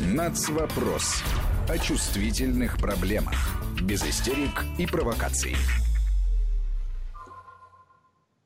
Нацвопрос. 0.00 1.22
О 1.68 1.78
чувствительных 1.78 2.78
проблемах. 2.78 3.34
Без 3.82 4.04
истерик 4.04 4.64
и 4.78 4.86
провокаций. 4.86 5.56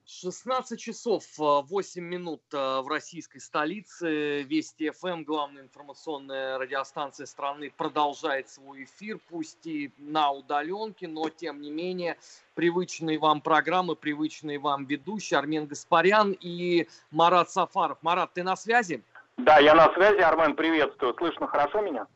16 0.07 0.79
часов 0.79 1.25
8 1.39 2.05
минут 2.05 2.43
в 2.53 2.85
российской 2.89 3.39
столице. 3.39 4.43
Вести 4.43 4.91
ФМ, 4.91 5.23
главная 5.25 5.63
информационная 5.63 6.59
радиостанция 6.59 7.27
страны, 7.27 7.73
продолжает 7.75 8.51
свой 8.51 8.85
эфир, 8.85 9.19
пусть 9.31 9.67
и 9.67 9.91
на 9.97 10.31
удаленке, 10.31 11.09
но 11.09 11.31
тем 11.31 11.63
не 11.63 11.71
менее 11.71 12.19
привычные 12.55 13.19
вам 13.19 13.41
программы, 13.41 13.97
привычные 13.97 14.59
вам 14.59 14.85
ведущие 14.85 15.39
Армен 15.39 15.67
Гаспарян 15.67 16.37
и 16.39 16.87
Марат 17.11 17.51
Сафаров. 17.51 17.99
Марат, 18.03 18.35
ты 18.35 18.43
на 18.43 18.57
связи? 18.57 19.03
Да, 19.45 19.59
я 19.59 19.75
на 19.75 19.93
связи, 19.95 20.21
Армен, 20.21 20.55
приветствую. 20.55 21.15
Слышно 21.15 21.47
хорошо 21.47 21.81
меня? 21.81 22.07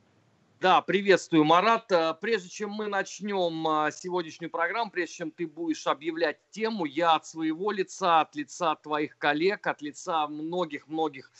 Да, 0.61 0.83
приветствую, 0.83 1.45
Марат. 1.45 1.91
Э, 1.91 2.15
прежде 2.21 2.49
чем 2.49 2.71
мы 2.71 2.87
начнем 2.87 3.67
э, 3.67 3.93
сегодняшнюю 3.93 4.51
программу, 4.51 4.91
прежде 4.91 5.17
чем 5.17 5.31
ты 5.31 5.47
будешь 5.47 5.87
объявлять 5.87 6.39
тему, 6.51 6.85
я 6.85 7.15
от 7.15 7.27
своего 7.27 7.71
лица, 7.71 8.21
от 8.21 8.35
лица 8.35 8.75
твоих 8.77 9.17
коллег, 9.17 9.67
от 9.67 9.81
лица 9.81 10.27
многих-многих 10.27 11.31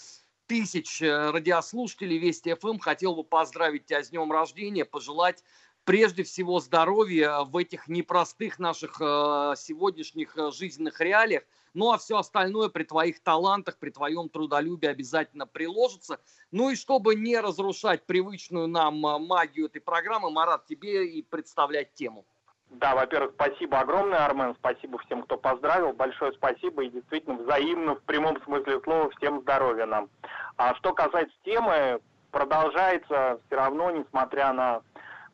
тысяч 0.47 1.03
э, 1.03 1.31
радиослушателей 1.31 2.19
Вести 2.19 2.55
ФМ 2.55 2.79
хотел 2.79 3.15
бы 3.15 3.25
поздравить 3.25 3.87
тебя 3.87 4.03
с 4.03 4.09
днем 4.09 4.33
рождения, 4.33 4.85
пожелать 4.85 5.43
прежде 5.85 6.23
всего 6.23 6.61
здоровья 6.61 7.41
в 7.45 7.57
этих 7.57 7.89
непростых 7.89 8.59
наших 8.59 8.97
сегодняшних 8.97 10.37
жизненных 10.53 11.01
реалиях. 11.01 11.43
Ну 11.75 11.91
а 11.91 11.99
все 11.99 12.17
остальное 12.17 12.69
при 12.69 12.85
твоих 12.85 13.21
талантах, 13.21 13.77
при 13.79 13.91
твоем 13.91 14.29
трудолюбии 14.29 14.87
обязательно 14.87 15.47
приложится. 15.47 16.21
Ну 16.53 16.71
и 16.71 16.77
чтобы 16.77 17.17
не 17.17 17.39
разрушать 17.39 18.07
привычную 18.07 18.69
нам 18.69 19.05
а, 19.05 19.19
магию 19.19 19.67
этой 19.67 19.81
программы, 19.81 20.31
Марат, 20.31 20.67
тебе 20.67 21.07
и 21.07 21.21
представлять 21.23 21.93
тему. 21.95 22.25
Да, 22.71 22.95
во-первых, 22.95 23.33
спасибо 23.35 23.81
огромное, 23.81 24.25
Армен, 24.25 24.55
спасибо 24.55 24.99
всем, 25.01 25.23
кто 25.23 25.37
поздравил, 25.37 25.93
большое 25.93 26.33
спасибо 26.33 26.85
и 26.85 26.91
действительно 26.91 27.37
взаимно, 27.37 27.97
в 27.97 28.03
прямом 28.03 28.41
смысле 28.43 28.81
слова, 28.83 29.11
всем 29.11 29.43
здоровья 29.43 29.87
нам. 29.87 30.09
А 30.57 30.75
что 30.77 30.93
касается 30.93 31.37
темы, 31.45 32.01
продолжается 32.31 33.41
все 33.47 33.57
равно, 33.57 33.91
несмотря 33.91 34.53
на 34.53 34.83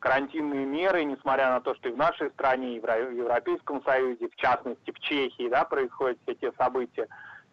карантинные 0.01 0.65
меры, 0.65 1.03
несмотря 1.03 1.51
на 1.51 1.61
то, 1.61 1.75
что 1.75 1.87
и 1.87 1.91
в 1.91 1.97
нашей 1.97 2.31
стране, 2.31 2.75
и 2.75 2.79
в 2.79 2.85
Европейском 2.85 3.83
Союзе, 3.83 4.27
в 4.27 4.35
частности 4.35 4.91
в 4.91 4.99
Чехии, 4.99 5.47
да, 5.47 5.63
происходят 5.63 6.17
все 6.23 6.35
те 6.35 6.51
события, 6.57 7.07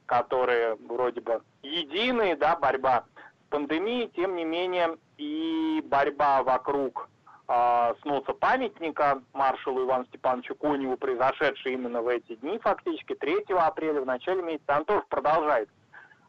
которые 0.07 0.77
вроде 0.89 1.21
бы 1.21 1.43
единые, 1.63 2.37
да, 2.37 2.57
борьба 2.57 3.05
с 3.47 3.51
пандемией, 3.51 4.09
тем 4.17 4.35
не 4.35 4.45
менее 4.45 4.97
и 5.19 5.85
борьба 5.85 6.43
вокруг 6.43 7.11
э, 7.49 7.95
сноса 8.01 8.33
памятника 8.33 9.21
маршалу 9.35 9.85
Ивану 9.85 10.07
Степановичу 10.07 10.55
Коневу, 10.55 10.97
произошедшей 10.97 11.75
именно 11.75 12.01
в 12.01 12.09
эти 12.09 12.35
дни, 12.37 12.59
фактически 12.59 13.15
3 13.15 13.45
апреля, 13.59 14.01
в 14.01 14.07
начале 14.07 14.43
месяца, 14.43 14.77
она 14.77 14.85
тоже 14.85 15.05
продолжается. 15.11 15.75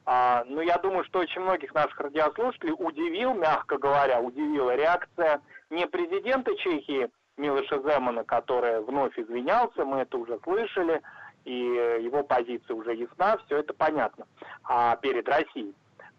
А, 0.05 0.43
но 0.47 0.61
я 0.61 0.77
думаю, 0.79 1.05
что 1.05 1.19
очень 1.19 1.41
многих 1.41 1.73
наших 1.73 1.97
радиослушателей 1.99 2.73
удивил, 2.77 3.33
мягко 3.35 3.77
говоря, 3.77 4.19
удивила 4.19 4.75
реакция 4.75 5.39
не 5.69 5.87
президента 5.87 6.55
Чехии 6.57 7.09
Милоша 7.37 7.81
Земана, 7.81 8.23
который 8.23 8.81
вновь 8.81 9.17
извинялся, 9.17 9.85
мы 9.85 9.99
это 9.99 10.17
уже 10.17 10.39
слышали, 10.43 11.01
и 11.45 11.53
его 12.01 12.23
позиция 12.23 12.75
уже 12.75 12.93
ясна, 12.95 13.37
все 13.45 13.57
это 13.59 13.73
понятно, 13.73 14.25
а 14.63 14.95
перед 14.97 15.27
Россией. 15.27 15.73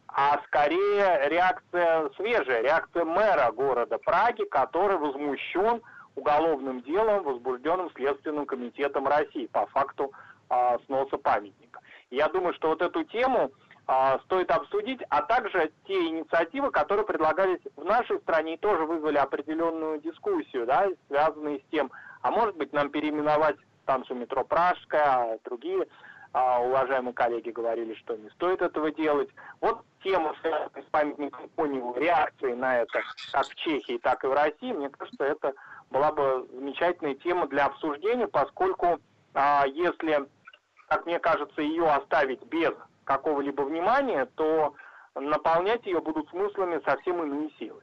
А 0.08 0.40
скорее 0.46 1.28
реакция 1.28 2.10
свежая, 2.16 2.62
реакция 2.62 3.04
мэра 3.04 3.52
города 3.52 3.98
Праги, 3.98 4.44
который 4.44 4.96
возмущен 4.96 5.82
уголовным 6.16 6.82
делом, 6.82 7.22
возбужденным 7.22 7.90
Следственным 7.94 8.46
комитетом 8.46 9.06
России 9.06 9.46
по 9.46 9.66
факту 9.66 10.12
а, 10.48 10.78
сноса 10.86 11.16
памятника. 11.16 11.80
Я 12.10 12.28
думаю, 12.28 12.54
что 12.54 12.70
вот 12.70 12.82
эту 12.82 13.04
тему 13.04 13.52
стоит 14.24 14.50
обсудить, 14.50 15.00
а 15.08 15.22
также 15.22 15.72
те 15.86 15.94
инициативы, 15.94 16.70
которые 16.70 17.04
предлагались 17.04 17.60
в 17.76 17.84
нашей 17.84 18.18
стране 18.20 18.54
и 18.54 18.58
тоже 18.58 18.84
вызвали 18.84 19.16
определенную 19.16 20.00
дискуссию, 20.00 20.66
да, 20.66 20.86
связанные 21.08 21.58
с 21.58 21.70
тем, 21.70 21.90
а 22.22 22.30
может 22.30 22.56
быть 22.56 22.72
нам 22.72 22.90
переименовать 22.90 23.56
станцию 23.82 24.18
метро 24.18 24.44
Пражская, 24.44 25.02
а 25.02 25.38
другие 25.44 25.86
а, 26.32 26.60
уважаемые 26.60 27.12
коллеги 27.12 27.50
говорили, 27.50 27.94
что 27.94 28.16
не 28.16 28.30
стоит 28.30 28.62
этого 28.62 28.92
делать. 28.92 29.28
Вот 29.60 29.82
тема, 30.04 30.34
связанная 30.40 30.82
с 30.86 30.90
памятником 30.90 31.48
Коневу, 31.56 31.94
реакции 31.98 32.54
на 32.54 32.82
это 32.82 33.00
как 33.32 33.46
в 33.46 33.54
Чехии, 33.56 33.98
так 33.98 34.22
и 34.22 34.28
в 34.28 34.32
России, 34.32 34.72
мне 34.72 34.88
кажется, 34.90 35.24
это 35.24 35.54
была 35.90 36.12
бы 36.12 36.46
замечательная 36.52 37.16
тема 37.16 37.48
для 37.48 37.66
обсуждения, 37.66 38.28
поскольку 38.28 39.00
а, 39.34 39.64
если, 39.66 40.28
как 40.88 41.06
мне 41.06 41.18
кажется, 41.18 41.62
ее 41.62 41.88
оставить 41.88 42.44
без 42.44 42.72
какого-либо 43.10 43.62
внимания, 43.62 44.26
то 44.36 44.74
наполнять 45.16 45.84
ее 45.84 46.00
будут 46.00 46.28
смыслами 46.30 46.80
совсем 46.84 47.20
иные 47.22 47.50
силы. 47.58 47.82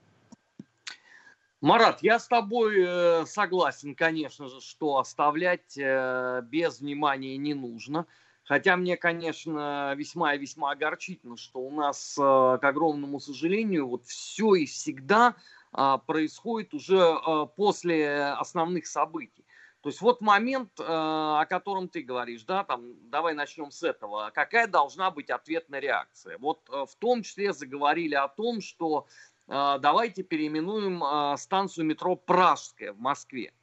Марат, 1.60 2.02
я 2.02 2.18
с 2.20 2.28
тобой 2.28 2.76
э, 2.78 3.26
согласен, 3.26 3.94
конечно 3.94 4.48
же, 4.48 4.62
что 4.62 5.00
оставлять 5.00 5.78
э, 5.78 6.42
без 6.44 6.80
внимания 6.80 7.36
не 7.36 7.54
нужно. 7.54 8.06
Хотя 8.46 8.78
мне, 8.78 8.96
конечно, 8.96 9.94
весьма 9.98 10.36
и 10.36 10.38
весьма 10.38 10.72
огорчительно, 10.72 11.36
что 11.36 11.60
у 11.60 11.72
нас, 11.72 12.16
э, 12.18 12.22
к 12.22 12.64
огромному 12.64 13.20
сожалению, 13.20 13.90
вот 13.90 14.06
все 14.06 14.56
и 14.56 14.66
всегда 14.66 15.36
а, 15.74 15.98
происходит 15.98 16.74
уже 16.74 17.20
после 17.58 18.24
основных 18.28 18.88
событий. 18.88 19.44
То 19.82 19.90
есть 19.90 20.02
вот 20.02 20.22
момент, 20.22 20.80
э, 20.80 20.84
о 20.84 21.46
котором 21.48 21.88
ты 21.88 22.02
говоришь, 22.02 22.44
да, 22.44 22.64
там, 22.64 23.10
давай 23.10 23.36
начнем 23.36 23.70
с 23.72 23.84
этого. 23.84 24.32
Какая 24.34 24.68
должна 24.68 25.12
быть 25.12 25.30
ответная 25.30 25.80
реакция? 25.80 26.38
Вот 26.40 26.68
э, 26.70 26.86
в 26.86 26.96
том 26.96 27.22
числе 27.22 27.54
заговорили 27.54 28.16
о 28.16 28.28
том, 28.28 28.60
что 28.60 29.06
э, 29.48 29.78
давайте 29.80 30.24
переименуем 30.24 31.38
станцию 31.38 31.86
метро 31.86 32.16
Пражская 32.16 32.94
в 32.94 33.00
Москве. 33.00 33.54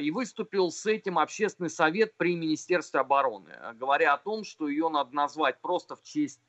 И 0.00 0.10
выступил 0.10 0.72
с 0.72 0.84
этим 0.84 1.16
общественный 1.16 1.70
совет 1.70 2.16
при 2.16 2.34
Министерстве 2.34 2.98
обороны, 2.98 3.56
говоря 3.74 4.14
о 4.14 4.18
том, 4.18 4.42
что 4.42 4.66
ее 4.66 4.88
надо 4.88 5.14
назвать 5.14 5.60
просто 5.60 5.94
в 5.94 6.02
честь 6.02 6.40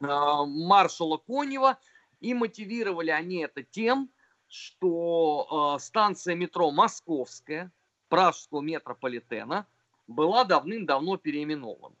маршала 0.00 1.16
Конева. 1.16 1.78
И 2.20 2.34
мотивировали 2.34 3.10
они 3.10 3.38
это 3.38 3.62
тем, 3.62 4.10
что 4.48 5.78
станция 5.80 6.34
метро 6.34 6.70
Московская, 6.70 7.70
пражского 8.08 8.60
метрополитена 8.60 9.66
была 10.06 10.44
давным-давно 10.44 11.16
переименована. 11.16 11.96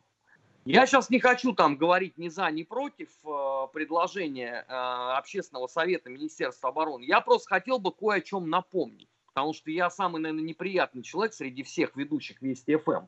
Я 0.64 0.84
сейчас 0.86 1.10
не 1.10 1.20
хочу 1.20 1.52
там 1.52 1.76
говорить 1.76 2.18
ни 2.18 2.28
за, 2.28 2.50
ни 2.50 2.64
против 2.64 3.08
э, 3.24 3.68
предложения 3.72 4.64
э, 4.66 4.72
Общественного 5.16 5.68
совета 5.68 6.10
Министерства 6.10 6.70
обороны. 6.70 7.04
Я 7.04 7.20
просто 7.20 7.48
хотел 7.48 7.78
бы 7.78 7.92
кое 7.92 8.16
о 8.16 8.20
чем 8.20 8.50
напомнить. 8.50 9.08
Потому 9.28 9.52
что 9.52 9.70
я 9.70 9.90
самый, 9.90 10.20
наверное, 10.20 10.42
неприятный 10.42 11.02
человек 11.02 11.34
среди 11.34 11.62
всех 11.62 11.94
ведущих 11.94 12.42
Вести 12.42 12.74
ФМ. 12.76 13.06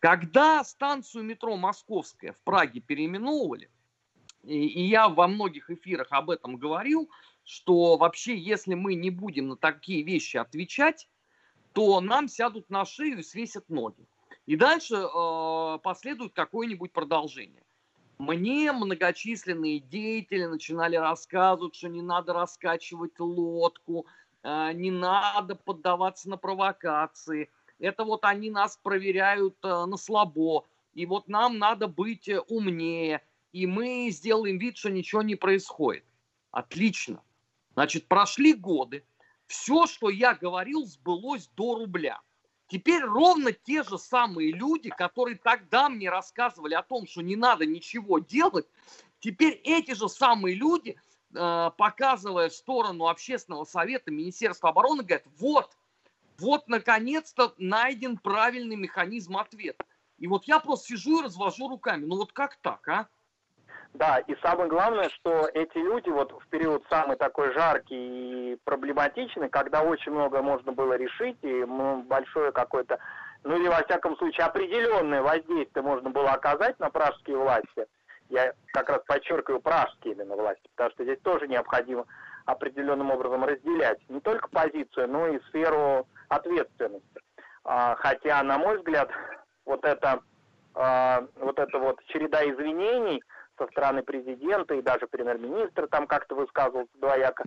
Когда 0.00 0.64
станцию 0.64 1.22
метро 1.22 1.56
Московская 1.56 2.32
в 2.32 2.40
Праге 2.40 2.80
переименовывали, 2.80 3.70
и, 4.42 4.66
и 4.66 4.88
я 4.88 5.08
во 5.08 5.28
многих 5.28 5.70
эфирах 5.70 6.08
об 6.10 6.30
этом 6.30 6.56
говорил, 6.56 7.08
что 7.48 7.96
вообще, 7.96 8.36
если 8.36 8.74
мы 8.74 8.94
не 8.94 9.08
будем 9.08 9.48
на 9.48 9.56
такие 9.56 10.02
вещи 10.02 10.36
отвечать, 10.36 11.08
то 11.72 11.98
нам 12.02 12.28
сядут 12.28 12.68
на 12.68 12.84
шею 12.84 13.20
и 13.20 13.22
свесят 13.22 13.70
ноги. 13.70 14.06
И 14.44 14.54
дальше 14.54 14.96
э, 14.96 15.78
последует 15.82 16.34
какое-нибудь 16.34 16.92
продолжение. 16.92 17.64
Мне 18.18 18.70
многочисленные 18.72 19.80
деятели 19.80 20.44
начинали 20.44 20.96
рассказывать, 20.96 21.74
что 21.74 21.88
не 21.88 22.02
надо 22.02 22.34
раскачивать 22.34 23.18
лодку, 23.18 24.06
э, 24.42 24.72
не 24.74 24.90
надо 24.90 25.54
поддаваться 25.54 26.28
на 26.28 26.36
провокации. 26.36 27.48
Это 27.78 28.04
вот 28.04 28.26
они 28.26 28.50
нас 28.50 28.76
проверяют 28.76 29.56
э, 29.64 29.86
на 29.86 29.96
слабо. 29.96 30.66
И 30.92 31.06
вот 31.06 31.28
нам 31.28 31.56
надо 31.56 31.88
быть 31.88 32.28
умнее. 32.48 33.22
И 33.52 33.66
мы 33.66 34.10
сделаем 34.10 34.58
вид, 34.58 34.76
что 34.76 34.90
ничего 34.90 35.22
не 35.22 35.34
происходит. 35.34 36.04
Отлично. 36.50 37.22
Значит, 37.78 38.08
прошли 38.08 38.54
годы, 38.54 39.04
все, 39.46 39.86
что 39.86 40.10
я 40.10 40.34
говорил, 40.34 40.84
сбылось 40.84 41.48
до 41.54 41.76
рубля. 41.76 42.20
Теперь 42.66 43.04
ровно 43.04 43.52
те 43.52 43.84
же 43.84 43.98
самые 43.98 44.50
люди, 44.50 44.90
которые 44.90 45.38
тогда 45.38 45.88
мне 45.88 46.10
рассказывали 46.10 46.74
о 46.74 46.82
том, 46.82 47.06
что 47.06 47.22
не 47.22 47.36
надо 47.36 47.66
ничего 47.66 48.18
делать, 48.18 48.66
теперь 49.20 49.52
эти 49.62 49.94
же 49.94 50.08
самые 50.08 50.56
люди, 50.56 50.96
э, 51.32 51.70
показывая 51.78 52.48
в 52.48 52.54
сторону 52.54 53.06
общественного 53.06 53.62
совета 53.62 54.10
Министерства 54.10 54.70
обороны, 54.70 55.04
говорят, 55.04 55.26
вот, 55.38 55.70
вот 56.36 56.66
наконец-то 56.66 57.54
найден 57.58 58.18
правильный 58.18 58.74
механизм 58.74 59.36
ответа. 59.36 59.84
И 60.18 60.26
вот 60.26 60.46
я 60.46 60.58
просто 60.58 60.88
сижу 60.88 61.20
и 61.20 61.26
развожу 61.26 61.68
руками. 61.68 62.06
Ну 62.06 62.16
вот 62.16 62.32
как 62.32 62.56
так, 62.56 62.88
а? 62.88 63.08
Да, 63.98 64.18
и 64.28 64.36
самое 64.42 64.68
главное, 64.68 65.08
что 65.08 65.48
эти 65.54 65.76
люди 65.76 66.08
вот 66.08 66.30
в 66.30 66.46
период 66.50 66.84
самый 66.88 67.16
такой 67.16 67.52
жаркий 67.52 68.52
и 68.52 68.56
проблематичный, 68.62 69.48
когда 69.48 69.82
очень 69.82 70.12
много 70.12 70.40
можно 70.40 70.70
было 70.70 70.92
решить, 70.92 71.36
и 71.42 71.64
большое 72.04 72.52
какое-то, 72.52 73.00
ну 73.42 73.56
или 73.56 73.66
во 73.66 73.82
всяком 73.82 74.16
случае 74.16 74.46
определенное 74.46 75.20
воздействие 75.20 75.82
можно 75.82 76.10
было 76.10 76.30
оказать 76.30 76.78
на 76.78 76.90
пражские 76.90 77.38
власти, 77.38 77.86
я 78.28 78.52
как 78.72 78.88
раз 78.88 79.00
подчеркиваю 79.04 79.60
пражские 79.60 80.14
именно 80.14 80.36
власти, 80.36 80.68
потому 80.76 80.92
что 80.92 81.02
здесь 81.02 81.18
тоже 81.24 81.48
необходимо 81.48 82.06
определенным 82.46 83.10
образом 83.10 83.44
разделять 83.44 83.98
не 84.08 84.20
только 84.20 84.48
позицию, 84.48 85.08
но 85.08 85.26
и 85.26 85.40
сферу 85.48 86.06
ответственности. 86.28 87.20
А, 87.64 87.96
хотя, 87.96 88.40
на 88.44 88.58
мой 88.58 88.76
взгляд, 88.76 89.10
вот 89.64 89.84
это, 89.84 90.20
а, 90.76 91.26
вот 91.40 91.58
эта 91.58 91.80
вот 91.80 91.98
череда 92.04 92.48
извинений– 92.48 93.24
со 93.58 93.66
стороны 93.68 94.02
президента 94.02 94.74
и 94.74 94.82
даже 94.82 95.06
премьер-министр 95.06 95.88
там 95.88 96.06
как-то 96.06 96.34
высказывался 96.34 96.90
двояко, 96.94 97.44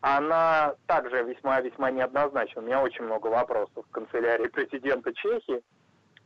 она 0.00 0.74
также 0.86 1.22
весьма-весьма 1.22 1.90
неоднозначна. 1.90 2.62
У 2.62 2.64
меня 2.64 2.82
очень 2.82 3.04
много 3.04 3.28
вопросов 3.28 3.86
к 3.90 3.94
канцелярии 3.94 4.48
президента 4.48 5.12
Чехии 5.14 5.62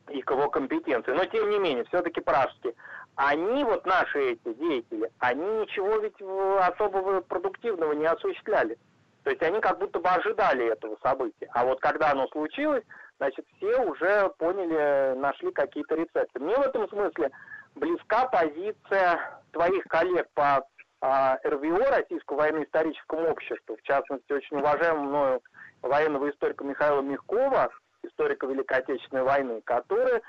и 0.09 0.23
к 0.23 0.31
его 0.31 0.51
компетенции. 0.51 1.13
Но 1.13 1.25
тем 1.27 1.49
не 1.51 1.59
менее, 1.59 1.85
все-таки 1.85 2.21
пражские. 2.21 2.75
Они, 3.15 3.65
вот 3.65 3.87
наши 3.87 4.33
эти 4.33 4.55
деятели, 4.55 5.11
они 5.19 5.45
ничего 5.61 5.99
ведь 5.99 6.21
особого 6.21 7.21
продуктивного 7.21 7.93
не 7.93 8.07
осуществляли. 8.07 8.79
То 9.25 9.31
есть 9.31 9.43
они 9.43 9.61
как 9.61 9.79
будто 9.79 10.01
бы 10.01 10.09
ожидали 10.09 10.67
этого 10.67 10.97
события. 11.03 11.49
А 11.53 11.65
вот 11.65 11.81
когда 11.81 12.13
оно 12.13 12.27
случилось, 12.29 12.85
значит, 13.19 13.45
все 13.57 13.79
уже 13.81 14.31
поняли, 14.39 15.19
нашли 15.19 15.53
какие-то 15.53 15.95
рецепты. 15.95 16.41
Мне 16.41 16.57
в 16.57 16.63
этом 16.63 16.89
смысле 16.89 17.31
близка 17.75 18.27
позиция 18.27 19.41
твоих 19.53 19.85
коллег 19.85 20.29
по 20.35 20.65
а, 21.01 21.39
РВО, 21.45 21.91
Российскому 21.91 22.41
военно-историческому 22.41 23.31
обществу, 23.31 23.77
в 23.77 23.83
частности, 23.83 24.33
очень 24.33 24.59
уважаемого 24.59 25.03
мною 25.03 25.41
военного 25.83 26.31
историка 26.31 26.65
Михаила 26.65 27.01
Мягкова, 27.01 27.71
историка 28.03 28.47
Великой 28.47 28.79
Отечественной 28.79 29.23
войны, 29.23 29.63
который 29.65 30.21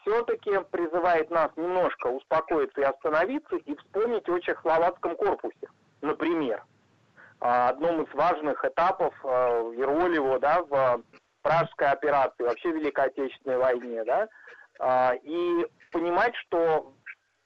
все-таки 0.00 0.58
призывает 0.70 1.30
нас 1.30 1.50
немножко 1.56 2.08
успокоиться 2.08 2.80
и 2.80 2.84
остановиться 2.84 3.56
и 3.56 3.76
вспомнить 3.76 4.28
о 4.28 4.38
Чехословацком 4.40 5.16
корпусе, 5.16 5.68
например. 6.00 6.64
А, 7.40 7.68
одном 7.68 8.02
из 8.02 8.14
важных 8.14 8.64
этапов 8.64 9.14
а, 9.22 9.60
роль 9.60 10.14
его 10.14 10.38
да, 10.38 10.62
в 10.62 11.02
Пражской 11.42 11.88
операции, 11.88 12.42
вообще 12.42 12.72
Великой 12.72 13.06
Отечественной 13.06 13.58
войне, 13.58 14.04
да, 14.04 14.28
а, 14.78 15.14
и 15.22 15.66
понимать, 15.96 16.34
что 16.46 16.92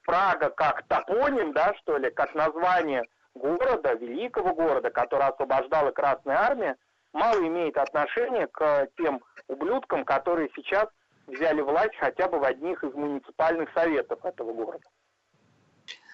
Прага 0.03 0.49
как 0.49 0.85
топоним, 0.87 1.53
да, 1.53 1.73
что 1.75 1.97
ли, 1.97 2.09
как 2.09 2.33
название 2.35 3.03
города, 3.35 3.93
великого 3.93 4.53
города, 4.53 4.89
который 4.89 5.27
освобождала 5.27 5.91
Красная 5.91 6.37
Армия, 6.37 6.75
мало 7.13 7.39
имеет 7.47 7.77
отношения 7.77 8.47
к 8.47 8.89
тем 8.97 9.21
ублюдкам, 9.47 10.03
которые 10.03 10.49
сейчас 10.55 10.87
взяли 11.27 11.61
власть 11.61 11.95
хотя 11.99 12.27
бы 12.27 12.39
в 12.39 12.43
одних 12.43 12.83
из 12.83 12.93
муниципальных 12.93 13.71
советов 13.73 14.25
этого 14.25 14.53
города. 14.53 14.85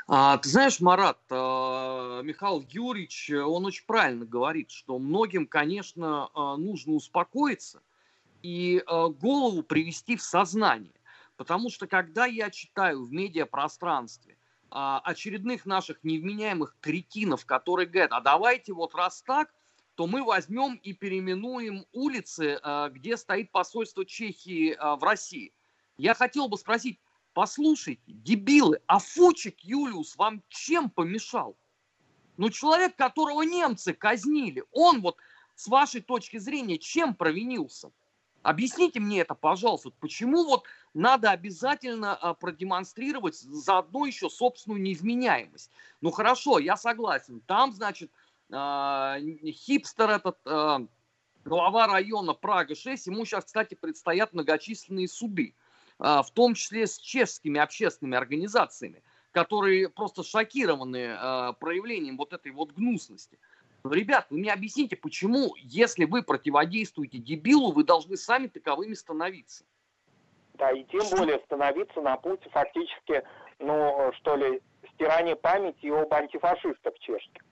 А, 0.09 0.37
ты 0.37 0.49
знаешь, 0.49 0.79
Марат, 0.79 1.19
а, 1.31 2.21
Михаил 2.21 2.63
Юрьевич, 2.69 3.31
он 3.31 3.65
очень 3.65 3.85
правильно 3.85 4.25
говорит, 4.25 4.69
что 4.69 4.99
многим, 4.99 5.47
конечно, 5.47 6.29
а, 6.33 6.57
нужно 6.57 6.93
успокоиться 6.93 7.81
и 8.43 8.83
а, 8.85 9.07
голову 9.07 9.63
привести 9.63 10.17
в 10.17 10.21
сознание. 10.21 10.96
Потому 11.37 11.69
что 11.69 11.87
когда 11.87 12.25
я 12.25 12.49
читаю 12.49 13.05
в 13.05 13.13
медиапространстве 13.13 14.37
а, 14.69 14.99
очередных 14.99 15.65
наших 15.65 16.03
невменяемых 16.03 16.75
кретинов, 16.81 17.45
которые 17.45 17.87
говорят, 17.87 18.11
а 18.11 18.21
давайте 18.21 18.73
вот 18.73 18.95
раз 18.95 19.21
так, 19.21 19.53
то 19.95 20.07
мы 20.07 20.23
возьмем 20.23 20.75
и 20.75 20.93
переименуем 20.93 21.85
улицы, 21.93 22.59
а, 22.61 22.89
где 22.89 23.15
стоит 23.17 23.51
посольство 23.51 24.03
Чехии 24.03 24.73
а, 24.73 24.95
в 24.95 25.03
России. 25.03 25.53
Я 25.97 26.15
хотел 26.15 26.47
бы 26.47 26.57
спросить, 26.57 26.99
послушайте, 27.33 28.01
дебилы, 28.07 28.79
а 28.87 28.99
Фучик 28.99 29.59
Юлиус 29.61 30.15
вам 30.17 30.43
чем 30.49 30.89
помешал? 30.89 31.55
Ну, 32.37 32.49
человек, 32.49 32.95
которого 32.95 33.43
немцы 33.43 33.93
казнили, 33.93 34.63
он 34.71 35.01
вот 35.01 35.17
с 35.55 35.67
вашей 35.67 36.01
точки 36.01 36.37
зрения 36.37 36.77
чем 36.77 37.15
провинился? 37.15 37.91
Объясните 38.47 39.01
мне 39.01 39.19
это, 39.19 39.35
пожалуйста, 39.35 39.89
почему 39.99 40.45
вот 40.45 40.63
надо 40.94 41.31
обязательно 41.31 42.15
а, 42.15 42.33
продемонстрировать 42.33 43.35
заодно 43.35 44.05
еще 44.05 44.29
собственную 44.29 44.81
неизменяемость? 44.81 45.69
Ну 45.99 46.11
хорошо, 46.11 46.57
я 46.57 46.77
согласен, 46.77 47.41
там, 47.41 47.73
значит, 47.73 48.09
а, 48.49 49.17
хипстер 49.19 50.11
этот, 50.11 50.38
а, 50.45 50.79
глава 51.44 51.88
района 51.88 52.33
Прага-6, 52.33 53.07
ему 53.07 53.25
сейчас, 53.25 53.44
кстати, 53.44 53.75
предстоят 53.75 54.31
многочисленные 54.31 55.09
суды, 55.09 55.53
в 55.99 56.27
том 56.33 56.53
числе 56.53 56.88
с 56.88 56.99
чешскими 56.99 57.59
общественными 57.59 58.17
организациями, 58.17 59.03
которые 59.31 59.89
просто 59.89 60.23
шокированы 60.23 61.17
проявлением 61.59 62.15
вот 62.15 62.31
этой 62.31 62.53
вот 62.53 62.71
гнусности. 62.71 63.39
Ребят, 63.91 64.27
вы 64.29 64.39
мне 64.39 64.51
объясните, 64.51 64.95
почему, 64.95 65.53
если 65.57 66.05
вы 66.05 66.23
противодействуете 66.23 67.17
дебилу, 67.17 67.71
вы 67.71 67.83
должны 67.83 68.17
сами 68.17 68.47
таковыми 68.47 68.93
становиться? 68.93 69.63
Да, 70.55 70.71
и 70.71 70.83
тем 70.85 71.03
более 71.11 71.39
становиться 71.45 72.01
на 72.01 72.17
пути 72.17 72.49
фактически, 72.49 73.23
ну, 73.59 74.11
что 74.17 74.35
ли, 74.35 74.61
стирания 74.93 75.35
памяти 75.35 75.87
об 75.87 76.11
антифашистах 76.13 76.97
чешских. 76.99 77.43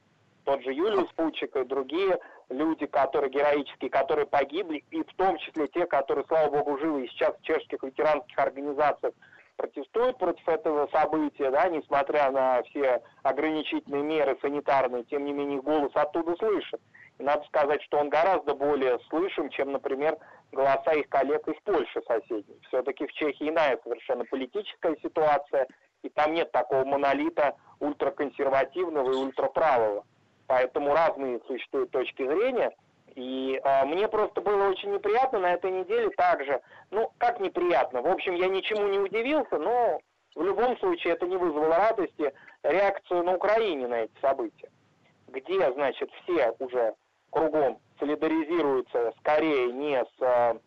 Тот 0.43 0.63
же 0.63 0.73
Юлиус 0.73 1.11
Пучик 1.13 1.55
и 1.55 1.63
другие 1.63 2.19
люди, 2.49 2.85
которые 2.85 3.31
героические, 3.31 3.89
которые 3.89 4.25
погибли, 4.25 4.83
и 4.91 5.03
в 5.03 5.13
том 5.15 5.37
числе 5.39 5.67
те, 5.67 5.85
которые, 5.85 6.25
слава 6.27 6.51
богу, 6.51 6.77
живы 6.77 7.05
и 7.05 7.09
сейчас 7.09 7.35
в 7.37 7.41
чешских 7.41 7.81
ветеранских 7.81 8.37
организациях 8.37 9.13
протестуют 9.75 10.17
против 10.17 10.47
этого 10.47 10.87
события, 10.87 11.51
да, 11.51 11.67
несмотря 11.67 12.31
на 12.31 12.63
все 12.63 13.01
ограничительные 13.23 14.03
меры 14.03 14.37
санитарные, 14.41 15.03
тем 15.03 15.25
не 15.25 15.33
менее 15.33 15.61
голос 15.61 15.91
оттуда 15.93 16.35
слышен. 16.37 16.79
И 17.17 17.23
надо 17.23 17.43
сказать, 17.45 17.81
что 17.83 17.97
он 17.97 18.09
гораздо 18.09 18.55
более 18.55 18.99
слышен, 19.09 19.49
чем, 19.49 19.71
например, 19.71 20.17
голоса 20.51 20.93
их 20.93 21.07
коллег 21.09 21.47
из 21.47 21.59
Польши 21.63 22.01
соседней. 22.07 22.59
Все-таки 22.67 23.05
в 23.05 23.13
Чехии 23.13 23.49
иная 23.49 23.79
совершенно 23.83 24.25
политическая 24.25 24.95
ситуация, 25.01 25.67
и 26.03 26.09
там 26.09 26.33
нет 26.33 26.51
такого 26.51 26.83
монолита 26.85 27.55
ультраконсервативного 27.79 29.11
и 29.11 29.15
ультраправого. 29.15 30.05
Поэтому 30.47 30.93
разные 30.93 31.39
существуют 31.47 31.91
точки 31.91 32.23
зрения– 32.23 32.71
и 33.15 33.59
э, 33.63 33.85
мне 33.85 34.07
просто 34.07 34.41
было 34.41 34.67
очень 34.69 34.91
неприятно 34.91 35.39
на 35.39 35.53
этой 35.53 35.71
неделе 35.71 36.09
также. 36.11 36.61
Ну, 36.91 37.11
как 37.17 37.39
неприятно? 37.39 38.01
В 38.01 38.07
общем, 38.07 38.35
я 38.35 38.47
ничему 38.47 38.87
не 38.87 38.99
удивился, 38.99 39.57
но 39.57 39.99
в 40.35 40.43
любом 40.43 40.77
случае 40.79 41.13
это 41.13 41.25
не 41.25 41.37
вызвало 41.37 41.75
радости 41.75 42.33
реакцию 42.63 43.23
на 43.23 43.35
Украине 43.35 43.87
на 43.87 44.01
эти 44.01 44.13
события. 44.21 44.69
Где, 45.27 45.71
значит, 45.73 46.09
все 46.23 46.53
уже 46.59 46.93
кругом 47.31 47.79
солидаризируются 47.99 49.13
скорее 49.19 49.71
не 49.71 50.03
с 50.03 50.21
э, 50.21 50.59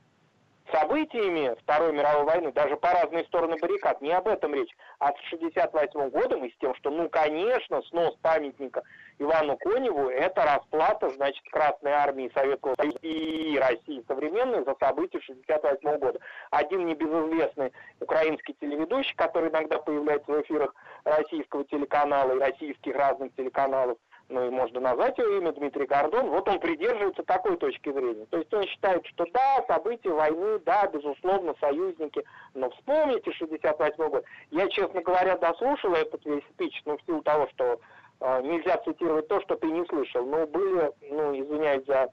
событиями 0.73 1.55
Второй 1.63 1.93
мировой 1.93 2.25
войны, 2.25 2.53
даже 2.53 2.77
по 2.77 2.93
разные 2.93 3.25
стороны 3.25 3.57
баррикад, 3.57 4.01
не 4.01 4.13
об 4.13 4.29
этом 4.29 4.55
речь, 4.55 4.75
а 4.99 5.13
с 5.13 5.21
68 5.31 6.11
годом 6.11 6.45
и 6.45 6.51
с 6.51 6.57
тем, 6.59 6.75
что, 6.77 6.91
ну, 6.91 7.09
конечно, 7.09 7.83
снос 7.83 8.17
памятника 8.23 8.83
Ивану 9.19 9.57
Коневу– 9.57 10.09
это 10.11 10.45
расплата, 10.45 11.11
значит, 11.11 11.43
Красной 11.51 11.93
Армии 11.93 12.31
Советского 12.35 12.75
Союза 12.77 12.99
и 13.03 13.59
России 13.59 14.05
современной 14.07 14.65
за 14.65 14.77
события 14.79 15.21
68 15.21 15.99
года. 15.99 16.21
Один 16.51 16.87
небезызвестный 16.87 17.73
украинский 18.01 18.55
телеведущий, 18.61 19.15
который 19.17 19.51
иногда 19.51 19.79
появляется 19.79 20.31
в 20.31 20.43
эфирах 20.43 20.75
российского 21.05 21.65
телеканала 21.65 22.33
и 22.33 22.39
российских 22.39 22.95
разных 22.95 23.35
телеканалов, 23.35 23.99
ну 24.29 24.47
и 24.47 24.51
можно 24.51 24.81
назвать 24.81 25.17
его 25.19 25.37
имя 25.37 25.53
Дмитрий 25.53 25.87
Гордон, 25.87 26.29
вот 26.29 26.49
он 26.49 26.61
придерживается 26.61 27.23
такой 27.23 27.57
точки 27.57 27.91
зрения. 27.91 28.27
То 28.27 28.39
есть 28.39 28.53
он 28.53 28.65
считает, 28.67 29.07
что 29.07 29.25
да, 29.33 29.65
события 29.67 30.11
войны, 30.11 30.59
да, 30.61 30.87
безусловно, 30.87 31.55
союзники, 31.61 32.23
но 32.55 32.69
вспомните 32.71 33.33
68 33.33 34.09
год. 34.09 34.25
Я, 34.51 34.69
честно 34.69 35.01
говоря, 35.01 35.37
дослушал 35.39 35.95
этот 35.95 36.25
весь 36.27 36.45
спич, 36.55 36.83
ну, 36.85 36.99
в 36.99 37.03
силу 37.07 37.23
того, 37.23 37.49
что 37.55 37.81
э, 38.21 38.43
нельзя 38.43 38.77
цитировать 38.79 39.29
то, 39.29 39.41
что 39.41 39.57
ты 39.57 39.67
не 39.71 39.85
слышал, 39.87 40.25
но 40.27 40.47
были, 40.47 40.93
ну, 41.11 41.39
извиняюсь 41.39 41.87
за 41.87 42.11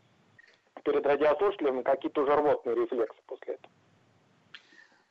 перед 0.84 1.05
радиослушателями, 1.05 1.81
какие-то 1.81 2.22
уже 2.22 2.36
рвотные 2.36 2.75
рефлексы 2.75 3.19
после 3.27 3.55
этого. 3.55 3.74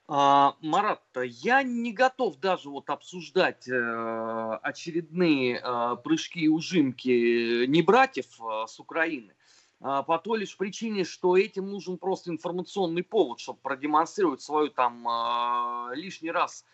А, 0.07 0.57
Марат, 0.61 1.03
я 1.17 1.63
не 1.63 1.93
готов 1.93 2.39
даже 2.39 2.69
вот 2.69 2.91
обсуждать 2.91 3.67
э, 3.67 4.59
очередные 4.63 5.63
э, 5.63 5.97
прыжки 6.05 6.41
и 6.41 6.49
ужимки 6.49 7.65
не 7.67 7.81
братьев 7.81 8.27
э, 8.39 8.67
с 8.67 8.79
Украины, 8.79 9.33
э, 9.81 10.03
по 10.07 10.19
той 10.19 10.41
лишь 10.41 10.59
причине, 10.59 11.05
что 11.05 11.39
этим 11.39 11.71
нужен 11.71 11.97
просто 11.97 12.31
информационный 12.31 13.03
повод, 13.03 13.41
чтобы 13.41 13.61
продемонстрировать 13.61 14.43
свою 14.43 14.69
там 14.69 15.09
э, 15.09 15.95
лишний 15.95 16.31
раз 16.31 16.67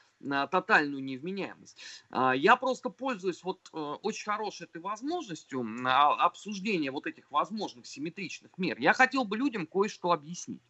тотальную 0.51 1.03
невменяемость. 1.03 1.79
А, 2.11 2.35
я 2.35 2.57
просто 2.57 2.91
пользуюсь 2.91 3.43
вот 3.43 3.71
э, 3.73 3.79
очень 4.03 4.25
хорошей 4.25 4.65
этой 4.67 4.83
возможностью 4.83 5.67
а, 5.87 6.27
обсуждения 6.27 6.91
вот 6.91 7.07
этих 7.07 7.31
возможных 7.31 7.87
симметричных 7.87 8.51
мер. 8.59 8.79
Я 8.79 8.93
хотел 8.93 9.25
бы 9.25 9.39
людям 9.39 9.67
кое-что 9.67 10.13
объяснить. 10.13 10.61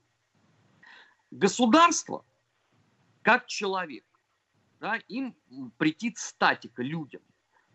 Государство, 1.32 2.24
как 3.22 3.46
человек, 3.46 4.04
да, 4.80 4.96
им 5.08 5.34
претит 5.76 6.18
статика 6.18 6.82
людям. 6.82 7.22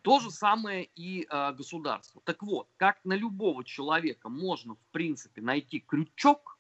То 0.02 0.20
же 0.20 0.30
самое 0.30 0.90
и 0.96 1.26
э, 1.28 1.54
государство. 1.54 2.22
Так 2.26 2.44
вот, 2.44 2.68
как 2.78 3.04
на 3.04 3.14
любого 3.14 3.64
человека 3.64 4.30
можно, 4.30 4.76
в 4.76 4.86
принципе, 4.92 5.42
найти 5.42 5.80
крючок, 5.80 6.60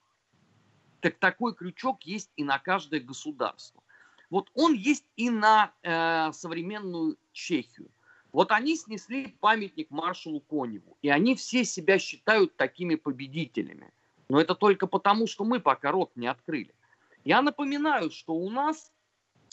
так 1.00 1.20
такой 1.20 1.54
крючок 1.54 2.04
есть 2.04 2.32
и 2.36 2.44
на 2.44 2.58
каждое 2.58 3.00
государство. 3.00 3.84
Вот 4.32 4.50
он 4.56 4.74
есть 4.74 5.06
и 5.16 5.30
на 5.30 5.72
э, 5.84 6.32
современную 6.32 7.18
Чехию. 7.32 7.92
Вот 8.32 8.52
они 8.52 8.76
снесли 8.76 9.38
памятник 9.40 9.92
маршалу 9.92 10.42
Коневу, 10.42 10.98
и 11.02 11.10
они 11.10 11.36
все 11.36 11.64
себя 11.64 12.00
считают 12.00 12.58
такими 12.58 12.96
победителями. 12.96 13.94
Но 14.28 14.42
это 14.42 14.56
только 14.56 14.88
потому, 14.88 15.28
что 15.28 15.44
мы 15.44 15.60
пока 15.60 15.92
рот 15.92 16.12
не 16.16 16.28
открыли. 16.28 16.74
Я 17.26 17.42
напоминаю, 17.42 18.12
что 18.12 18.36
у 18.36 18.52
нас 18.52 18.94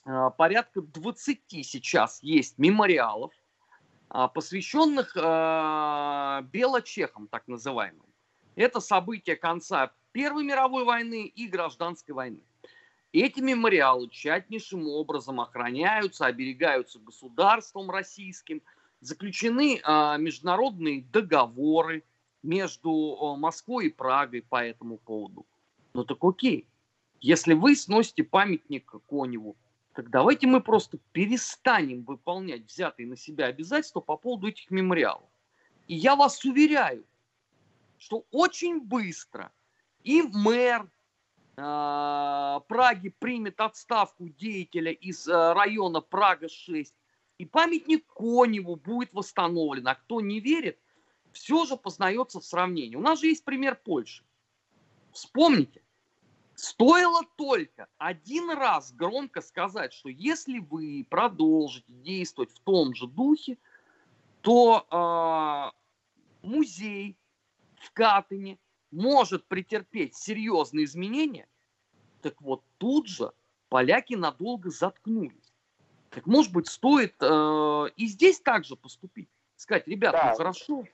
э, 0.05 0.31
порядка 0.37 0.83
20 0.83 1.41
сейчас 1.65 2.23
есть 2.23 2.59
мемориалов, 2.59 3.33
э, 4.15 4.29
посвященных 4.35 5.17
э, 5.17 6.43
белочехам, 6.53 7.29
так 7.29 7.49
называемым. 7.49 8.05
Это 8.57 8.81
события 8.81 9.37
конца 9.37 9.91
Первой 10.13 10.45
мировой 10.45 10.85
войны 10.85 11.25
и 11.25 11.49
гражданской 11.49 12.15
войны. 12.15 12.43
Эти 13.13 13.41
мемориалы 13.41 14.11
тщательнейшим 14.11 14.87
образом 14.89 15.41
охраняются, 15.41 16.27
оберегаются 16.27 16.99
государством 16.99 17.91
российским. 17.91 18.63
Заключены 19.01 19.81
международные 20.19 21.03
договоры 21.03 22.05
между 22.43 23.37
Москвой 23.39 23.87
и 23.87 23.91
Прагой 23.91 24.43
по 24.43 24.63
этому 24.63 24.99
поводу. 24.99 25.47
Ну 25.95 26.05
так 26.05 26.23
окей. 26.23 26.69
Если 27.23 27.55
вы 27.55 27.75
сносите 27.75 28.23
памятник 28.23 28.93
Коневу, 29.09 29.57
так 29.95 30.11
давайте 30.11 30.47
мы 30.47 30.61
просто 30.61 30.99
перестанем 31.13 32.03
выполнять 32.03 32.67
взятые 32.67 33.07
на 33.07 33.17
себя 33.17 33.47
обязательства 33.47 34.01
по 34.01 34.19
поводу 34.19 34.49
этих 34.49 34.71
мемориалов. 34.71 35.29
И 35.89 35.95
я 35.95 36.17
вас 36.17 36.45
уверяю, 36.45 37.07
что 37.97 38.27
очень 38.31 38.81
быстро 38.81 39.51
и 40.05 40.23
мэр, 40.23 40.87
Э, 41.57 42.61
Праги 42.69 43.11
примет 43.11 43.61
отставку 43.61 44.29
деятеля 44.29 44.93
из 44.93 45.29
э, 45.29 45.53
района 45.53 46.01
Прага-6, 46.01 46.89
и 47.39 47.45
памятник 47.45 48.07
Коневу 48.07 48.77
будет 48.77 49.13
восстановлен. 49.13 49.87
А 49.89 49.95
кто 49.95 50.21
не 50.21 50.41
верит, 50.41 50.79
все 51.33 51.65
же 51.67 51.77
познается 51.77 52.41
в 52.41 52.45
сравнении. 52.45 52.97
У 52.97 53.01
нас 53.01 53.21
же 53.21 53.27
есть 53.27 53.45
пример 53.45 53.77
Польши. 53.77 54.25
Вспомните, 55.13 55.82
стоило 56.63 57.23
только 57.37 57.89
один 57.99 58.51
раз 58.51 58.93
громко 58.93 59.41
сказать, 59.41 59.93
что 59.93 60.09
если 60.09 60.61
вы 60.61 61.05
продолжите 61.11 61.93
действовать 61.93 62.53
в 62.53 62.61
том 62.61 62.95
же 62.95 63.09
духе, 63.09 63.59
то 64.43 65.73
э, 65.73 66.47
музей 66.47 67.19
в 67.81 67.93
Катыни 67.93 68.61
может 68.93 69.45
претерпеть 69.49 70.15
серьезные 70.15 70.85
изменения, 70.85 71.49
так 72.21 72.41
вот 72.41 72.63
тут 72.79 73.09
же 73.09 73.33
поляки 73.69 74.15
надолго 74.15 74.71
заткнулись. 74.71 75.53
Так 76.11 76.27
может 76.27 76.53
быть 76.53 76.69
стоит 76.69 77.17
э, 77.21 77.87
и 77.97 78.07
здесь 78.07 78.39
также 78.39 78.77
поступить? 78.77 79.29
Сказать, 79.57 79.89
ребята, 79.89 80.19
ну 80.19 80.23
да. 80.23 80.31
ну 80.31 80.37
хорошо, 80.37 80.85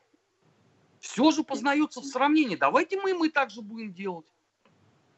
все 0.98 1.30
же 1.30 1.44
познается 1.44 2.00
в 2.00 2.06
сравнении, 2.06 2.56
давайте 2.56 2.98
мы, 2.98 3.12
мы 3.12 3.28
также 3.28 3.60
будем 3.60 3.92
делать. 3.92 4.26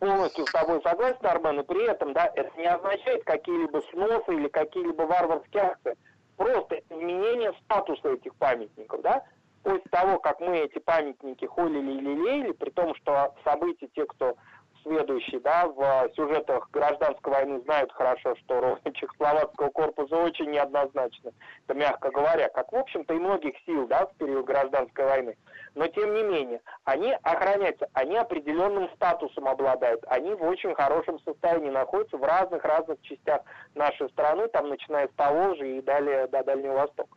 Полностью 0.01 0.47
с 0.47 0.51
тобой 0.53 0.81
согласен, 0.83 1.27
Армен, 1.27 1.61
и 1.61 1.63
при 1.63 1.85
этом, 1.87 2.15
да, 2.15 2.33
это 2.35 2.51
не 2.59 2.67
означает 2.67 3.23
какие-либо 3.25 3.83
сносы 3.91 4.35
или 4.35 4.49
какие-либо 4.49 5.03
варварские 5.03 5.63
акции. 5.63 5.95
Просто 6.39 6.81
изменение 6.89 7.53
статуса 7.65 8.09
этих 8.09 8.35
памятников, 8.37 9.03
да, 9.03 9.23
после 9.63 9.85
того, 9.91 10.19
как 10.19 10.41
мы 10.41 10.57
эти 10.57 10.79
памятники 10.79 11.45
холили 11.45 11.93
и 11.93 12.01
лелеяли, 12.01 12.53
при 12.53 12.71
том, 12.71 12.95
что 12.95 13.35
события, 13.45 13.89
те, 13.95 14.07
кто 14.07 14.37
сведущие 14.83 15.41
да, 15.41 15.67
в 15.67 16.11
сюжетах 16.15 16.69
гражданской 16.71 17.33
войны 17.33 17.61
знают 17.63 17.93
хорошо, 17.93 18.35
что 18.37 18.61
роль 18.61 18.79
Чехословацкого 18.95 19.71
корпуса 19.71 20.17
очень 20.17 20.51
неоднозначна, 20.51 21.33
это 21.67 21.79
мягко 21.79 22.11
говоря, 22.11 22.49
как, 22.49 22.73
в 22.73 22.77
общем-то, 22.77 23.15
и 23.15 23.19
многих 23.19 23.55
сил 23.67 23.87
да, 23.87 24.07
в 24.07 24.15
период 24.17 24.47
гражданской 24.47 25.05
войны. 25.05 25.37
Но, 25.75 25.87
тем 25.89 26.15
не 26.15 26.23
менее, 26.23 26.61
они 26.85 27.13
охраняются, 27.23 27.89
они 27.93 28.17
определенным 28.17 28.89
статусом 28.97 29.47
обладают, 29.49 30.05
они 30.09 30.35
в 30.35 30.43
очень 30.43 30.75
хорошем 30.75 31.21
состоянии 31.21 31.71
находятся 31.71 32.17
в 32.17 32.25
разных-разных 32.25 33.01
частях 33.03 33.43
нашей 33.75 34.09
страны, 34.11 34.49
там, 34.49 34.69
начиная 34.69 35.09
с 35.09 35.11
Поволжья 35.13 35.67
и 35.67 35.81
далее 35.81 36.27
до 36.27 36.43
Дальнего 36.43 36.75
Востока. 36.75 37.17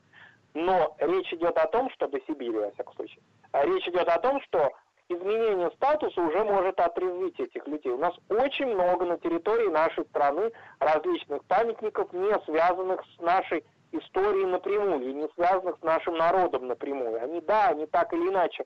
Но 0.53 0.95
речь 0.99 1.33
идет 1.33 1.57
о 1.57 1.67
том, 1.67 1.89
что 1.91 2.07
до 2.07 2.19
Сибири, 2.27 2.51
во 2.51 2.71
всяком 2.71 2.93
случае. 2.93 3.21
Речь 3.53 3.87
идет 3.87 4.07
о 4.07 4.19
том, 4.19 4.39
что 4.41 4.71
изменение 5.09 5.71
статуса 5.71 6.21
уже 6.21 6.43
может 6.43 6.79
отрезвить 6.79 7.39
этих 7.39 7.67
людей. 7.67 7.91
У 7.91 7.97
нас 7.97 8.13
очень 8.29 8.67
много 8.67 9.05
на 9.05 9.17
территории 9.17 9.67
нашей 9.69 10.05
страны 10.05 10.51
различных 10.79 11.43
памятников, 11.45 12.11
не 12.13 12.33
связанных 12.45 13.01
с 13.17 13.21
нашей 13.21 13.65
историей 13.91 14.45
напрямую, 14.45 15.15
не 15.15 15.27
связанных 15.35 15.77
с 15.79 15.83
нашим 15.83 16.17
народом 16.17 16.67
напрямую. 16.67 17.21
Они, 17.23 17.41
да, 17.41 17.67
они 17.67 17.85
так 17.85 18.13
или 18.13 18.29
иначе 18.29 18.65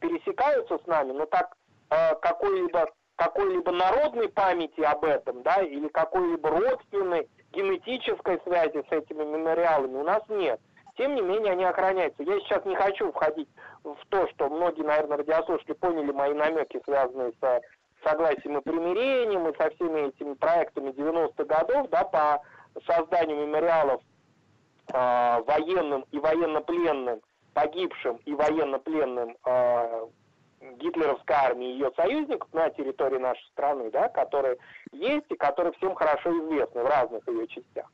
пересекаются 0.00 0.78
с 0.78 0.86
нами, 0.86 1.12
но 1.12 1.26
так 1.26 1.54
э, 1.90 2.14
какой-либо 2.20 2.90
какой-либо 3.16 3.70
народной 3.70 4.28
памяти 4.28 4.80
об 4.80 5.04
этом, 5.04 5.42
да, 5.42 5.62
или 5.62 5.86
какой-либо 5.86 6.50
родственной 6.50 7.28
генетической 7.52 8.40
связи 8.44 8.84
с 8.88 8.92
этими 8.92 9.22
мемориалами 9.22 9.98
у 9.98 10.02
нас 10.02 10.22
нет. 10.28 10.60
Тем 10.96 11.14
не 11.16 11.22
менее, 11.22 11.52
они 11.52 11.64
охраняются. 11.64 12.22
Я 12.22 12.38
сейчас 12.40 12.64
не 12.64 12.76
хочу 12.76 13.10
входить 13.10 13.48
в 13.82 13.98
то, 14.08 14.28
что 14.28 14.48
многие, 14.48 14.82
наверное, 14.82 15.18
радиослушатели 15.18 15.74
поняли 15.74 16.12
мои 16.12 16.32
намеки, 16.32 16.80
связанные 16.84 17.32
с 17.40 17.60
согласием 18.04 18.58
и 18.58 18.62
примирением, 18.62 19.48
и 19.48 19.56
со 19.56 19.70
всеми 19.70 20.08
этими 20.08 20.34
проектами 20.34 20.90
90-х 20.90 21.44
годов, 21.44 21.88
да, 21.90 22.04
по 22.04 22.42
созданию 22.86 23.46
мемориалов 23.46 24.02
э, 24.92 25.42
военным 25.46 26.04
и 26.12 26.18
военнопленным, 26.18 27.20
погибшим 27.54 28.16
и 28.24 28.34
военнопленным 28.34 29.36
э, 29.44 30.06
гитлеровской 30.78 31.34
армии 31.34 31.70
и 31.70 31.72
ее 31.72 31.90
союзников 31.96 32.52
на 32.52 32.70
территории 32.70 33.18
нашей 33.18 33.44
страны, 33.52 33.90
да, 33.90 34.08
которые 34.08 34.58
есть 34.92 35.26
и 35.30 35.36
которые 35.36 35.72
всем 35.74 35.94
хорошо 35.94 36.30
известны 36.30 36.82
в 36.82 36.86
разных 36.86 37.26
ее 37.28 37.46
частях. 37.48 37.90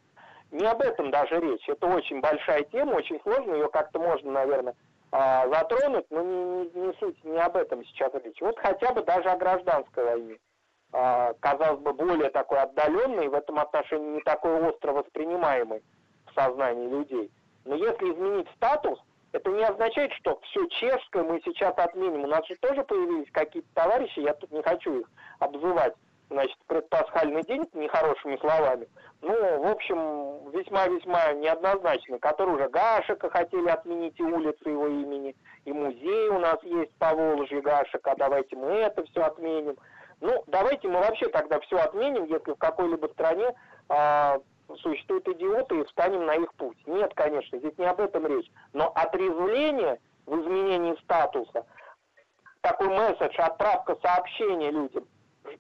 Не 0.50 0.66
об 0.66 0.80
этом 0.80 1.11
даже 1.11 1.38
речь. 1.38 1.69
Это 1.69 1.87
очень 1.87 2.21
большая 2.21 2.64
тема, 2.64 2.95
очень 2.95 3.21
сложная, 3.23 3.57
ее 3.57 3.69
как-то 3.69 4.00
можно, 4.00 4.33
наверное, 4.33 4.75
а, 5.12 5.49
затронуть, 5.49 6.07
но 6.11 6.23
не, 6.23 6.45
не, 6.45 6.71
не 6.75 6.92
суть, 6.95 7.23
не 7.25 7.38
об 7.38 7.57
этом 7.57 7.85
сейчас 7.85 8.12
речь. 8.14 8.40
Вот 8.40 8.59
хотя 8.59 8.92
бы 8.92 9.02
даже 9.02 9.28
о 9.28 9.37
гражданской 9.37 10.04
войне. 10.04 10.37
А, 10.92 11.35
казалось 11.40 11.80
бы, 11.80 11.92
более 11.92 12.30
такой 12.30 12.59
отдаленный, 12.59 13.28
в 13.28 13.35
этом 13.35 13.59
отношении 13.59 14.14
не 14.14 14.21
такой 14.23 14.61
остро 14.69 14.92
воспринимаемый 14.92 15.83
в 16.26 16.35
сознании 16.35 16.88
людей. 16.88 17.30
Но 17.64 17.76
если 17.76 18.12
изменить 18.12 18.49
статус, 18.57 18.99
это 19.33 19.50
не 19.50 19.62
означает, 19.62 20.12
что 20.14 20.40
все 20.40 20.66
чешское 20.66 21.23
мы 21.23 21.40
сейчас 21.45 21.75
отменим. 21.76 22.25
У 22.25 22.26
нас 22.26 22.45
же 22.49 22.57
тоже 22.57 22.83
появились 22.83 23.30
какие-то 23.30 23.69
товарищи, 23.75 24.19
я 24.19 24.35
тут 24.35 24.50
не 24.50 24.62
хочу 24.62 25.00
их 25.00 25.11
обзывать, 25.38 25.95
значит, 26.30 26.56
предпасхальный 26.66 27.42
день 27.42 27.68
нехорошими 27.75 28.37
словами. 28.37 28.88
Ну, 29.20 29.34
в 29.62 29.66
общем, 29.66 30.50
весьма-весьма 30.50 31.32
неоднозначно, 31.34 32.18
которые 32.18 32.56
уже 32.56 32.68
Гашика 32.68 33.28
хотели 33.28 33.68
отменить 33.68 34.18
и 34.18 34.22
улицы 34.22 34.68
его 34.68 34.87
имени, 34.87 35.34
и 35.64 35.72
музей 35.72 36.28
у 36.28 36.38
нас 36.38 36.62
есть 36.62 36.94
по 36.99 37.14
Волжье 37.14 37.60
Гашика, 37.60 38.14
давайте 38.16 38.56
мы 38.56 38.68
это 38.68 39.04
все 39.06 39.22
отменим. 39.22 39.76
Ну, 40.20 40.44
давайте 40.46 40.88
мы 40.88 41.00
вообще 41.00 41.28
тогда 41.28 41.58
все 41.60 41.78
отменим, 41.78 42.25
если 42.25 42.52
в 42.52 42.58
какой-либо 42.58 43.06
стране 43.08 43.54
а, 43.88 44.38
существуют 44.78 45.26
идиоты 45.28 45.80
и 45.80 45.84
встанем 45.84 46.26
на 46.26 46.37
их 46.37 46.52
путь. 46.54 46.76
Нет, 46.87 47.12
конечно, 47.14 47.58
здесь 47.58 47.76
не 47.76 47.87
об 47.87 48.00
этом 48.00 48.26
речь. 48.26 48.50
Но 48.72 48.92
отрезвление 48.94 49.99
в 50.26 50.40
изменении 50.40 50.94
статуса, 51.02 51.66
такой 52.60 52.88
месседж, 52.88 53.34
отправка 53.38 53.96
сообщения 54.02 54.70
людям– 54.70 55.06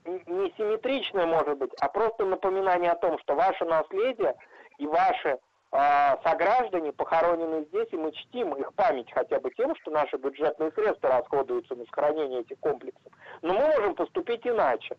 не 0.04 0.52
симметричное 0.56 1.26
может 1.26 1.58
быть, 1.58 1.72
а 1.80 1.88
просто 1.88 2.24
напоминание 2.24 2.90
о 2.90 2.96
том, 2.96 3.18
что 3.20 3.34
ваше 3.34 3.64
наследие 3.64 4.34
и 4.78 4.86
ваши 4.86 5.38
э, 5.72 6.16
сограждане 6.24 6.92
похоронены 6.92 7.64
здесь, 7.66 7.88
и 7.92 7.96
мы 7.96 8.12
чтим 8.12 8.54
их 8.54 8.72
память 8.74 9.12
хотя 9.12 9.40
бы 9.40 9.50
тем, 9.52 9.74
что 9.76 9.90
наши 9.90 10.16
бюджетные 10.16 10.70
средства 10.72 11.10
расходуются 11.10 11.74
на 11.74 11.84
сохранение 11.86 12.40
этих 12.40 12.58
комплексов. 12.60 13.12
Но 13.42 13.54
мы 13.54 13.66
можем 13.66 13.94
поступить 13.94 14.46
иначе. 14.46 14.96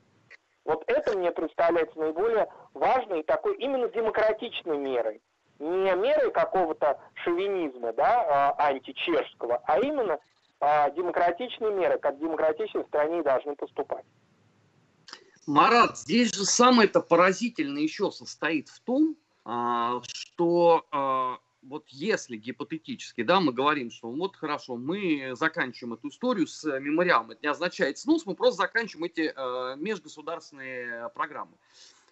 Вот 0.63 0.83
это 0.87 1.17
мне 1.17 1.31
представляется 1.31 1.97
наиболее 1.97 2.47
важной 2.73 3.21
и 3.21 3.23
такой 3.23 3.57
именно 3.57 3.87
демократичной 3.89 4.77
мерой. 4.77 5.21
Не 5.59 5.95
мерой 5.95 6.31
какого-то 6.31 6.99
шовинизма, 7.23 7.93
да, 7.93 8.53
а, 8.57 8.67
античешского, 8.67 9.61
а 9.65 9.79
именно 9.79 10.19
а, 10.59 10.89
демократичной 10.91 11.71
меры, 11.71 11.99
как 11.99 12.15
в 12.15 12.19
демократичной 12.19 12.83
стране 12.85 13.21
должны 13.21 13.55
поступать. 13.55 14.05
Марат, 15.51 15.97
здесь 15.97 16.33
же 16.33 16.45
самое-то 16.45 17.01
поразительное 17.01 17.81
еще 17.81 18.09
состоит 18.09 18.69
в 18.69 18.79
том, 18.79 19.17
а, 19.43 20.01
что 20.03 21.39
вот 21.61 21.87
если 21.89 22.37
гипотетически, 22.37 23.21
да, 23.23 23.41
мы 23.41 23.51
говорим, 23.51 23.91
что 23.91 24.09
вот 24.09 24.37
хорошо, 24.37 24.77
мы 24.77 25.33
заканчиваем 25.35 25.93
эту 25.93 26.07
историю 26.07 26.47
с 26.47 26.63
мемориалом, 26.79 27.31
это 27.31 27.41
не 27.43 27.49
означает 27.49 27.97
снос, 27.97 28.25
мы 28.25 28.33
просто 28.33 28.63
заканчиваем 28.63 29.05
эти 29.05 29.33
э, 29.35 29.75
межгосударственные 29.77 31.09
программы. 31.09 31.57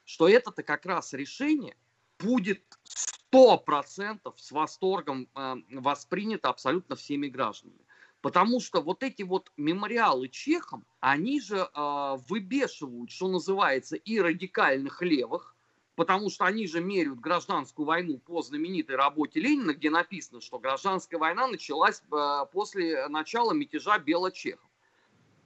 Что 0.06 0.30
это-то 0.30 0.62
как 0.62 0.86
раз 0.86 1.14
решение 1.14 1.76
будет 2.20 2.62
сто 2.84 3.58
процентов 3.58 4.40
с 4.40 4.52
восторгом 4.52 5.28
э, 5.34 5.56
воспринято 5.72 6.50
абсолютно 6.50 6.96
всеми 6.96 7.28
гражданами. 7.28 7.80
Потому 8.22 8.60
что 8.60 8.82
вот 8.82 9.02
эти 9.04 9.24
вот 9.24 9.52
мемориалы 9.56 10.28
чехам, 10.28 10.86
они 11.00 11.40
же 11.40 11.58
э, 11.58 12.18
выбешивают, 12.28 13.12
что 13.12 13.30
называется, 13.30 13.96
и 13.96 14.20
радикальных 14.20 15.02
левых, 15.02 15.56
потому 15.96 16.30
что 16.30 16.46
они 16.46 16.68
же 16.68 16.82
меряют 16.82 17.20
гражданскую 17.20 17.86
войну 17.86 18.18
по 18.20 18.42
знаменитой 18.42 18.98
работе 18.98 19.40
Ленина, 19.40 19.74
где 19.74 19.90
написано, 19.90 20.42
что 20.42 20.60
гражданская 20.60 21.20
война 21.20 21.48
началась 21.48 22.02
э, 22.12 22.46
после 22.52 23.08
начала 23.08 23.54
мятежа 23.54 23.98
белочехов. 24.00 24.70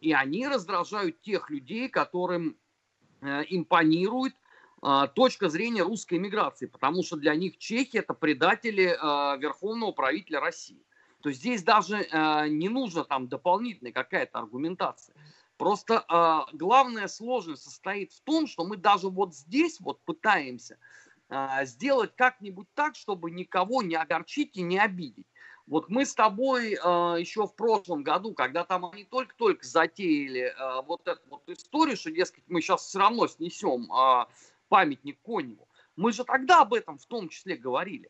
И 0.01 0.11
они 0.11 0.47
раздражают 0.47 1.21
тех 1.21 1.51
людей, 1.51 1.89
которым 1.89 2.57
э, 3.21 3.43
импонирует 3.49 4.33
э, 4.81 5.07
точка 5.13 5.47
зрения 5.49 5.83
русской 5.83 6.17
миграции, 6.17 6.65
потому 6.65 7.03
что 7.03 7.17
для 7.17 7.35
них 7.35 7.59
чехи 7.59 7.97
это 7.97 8.15
предатели 8.15 8.97
верховного 9.39 9.91
правителя 9.91 10.39
России. 10.39 10.83
То 11.23 11.31
здесь 11.31 11.63
даже 11.63 12.05
не 12.49 12.67
нужна 12.67 13.05
там 13.05 13.29
дополнительная 13.29 13.93
какая-то 13.93 14.39
аргументация. 14.39 15.15
Просто 15.57 16.03
э, 16.09 16.57
главная 16.57 17.07
сложность 17.07 17.63
состоит 17.63 18.11
в 18.11 18.21
том, 18.21 18.47
что 18.47 18.65
мы 18.65 18.75
даже 18.75 19.07
вот 19.07 19.33
здесь 19.33 19.79
вот 19.79 20.01
пытаемся 20.03 20.77
э, 21.29 21.65
сделать 21.65 22.15
как-нибудь 22.17 22.67
так, 22.73 22.95
чтобы 22.95 23.31
никого 23.31 23.81
не 23.81 23.95
огорчить 23.95 24.57
и 24.57 24.61
не 24.61 24.79
обидеть. 24.79 25.27
Вот 25.65 25.87
мы 25.87 26.05
с 26.05 26.13
тобой 26.15 26.73
э, 26.73 26.75
еще 27.19 27.47
в 27.47 27.55
прошлом 27.55 28.03
году, 28.03 28.33
когда 28.33 28.65
там 28.65 28.85
они 28.87 29.05
только-только 29.05 29.65
затеяли 29.65 30.53
э, 30.53 30.81
вот 30.85 31.07
эту 31.07 31.21
вот 31.29 31.47
историю, 31.47 31.95
что, 31.95 32.11
дескать, 32.11 32.43
мы 32.47 32.59
сейчас 32.59 32.85
все 32.85 32.99
равно 32.99 33.27
снесем 33.27 33.89
э, 33.89 34.25
памятник 34.67 35.21
Коневу, 35.21 35.69
мы 35.95 36.11
же 36.11 36.25
тогда 36.25 36.61
об 36.61 36.73
этом 36.73 36.97
в 36.97 37.05
том 37.05 37.29
числе 37.29 37.55
говорили. 37.55 38.09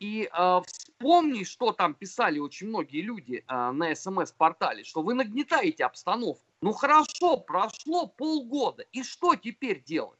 И 0.00 0.30
э, 0.32 0.60
вспомни, 0.66 1.44
что 1.44 1.72
там 1.72 1.92
писали 1.92 2.38
очень 2.38 2.68
многие 2.68 3.02
люди 3.02 3.44
э, 3.46 3.70
на 3.70 3.94
СМС-портале, 3.94 4.82
что 4.82 5.02
вы 5.02 5.12
нагнетаете 5.12 5.84
обстановку. 5.84 6.42
Ну 6.62 6.72
хорошо, 6.72 7.36
прошло 7.36 8.06
полгода, 8.06 8.84
и 8.92 9.02
что 9.02 9.36
теперь 9.36 9.82
делать? 9.82 10.18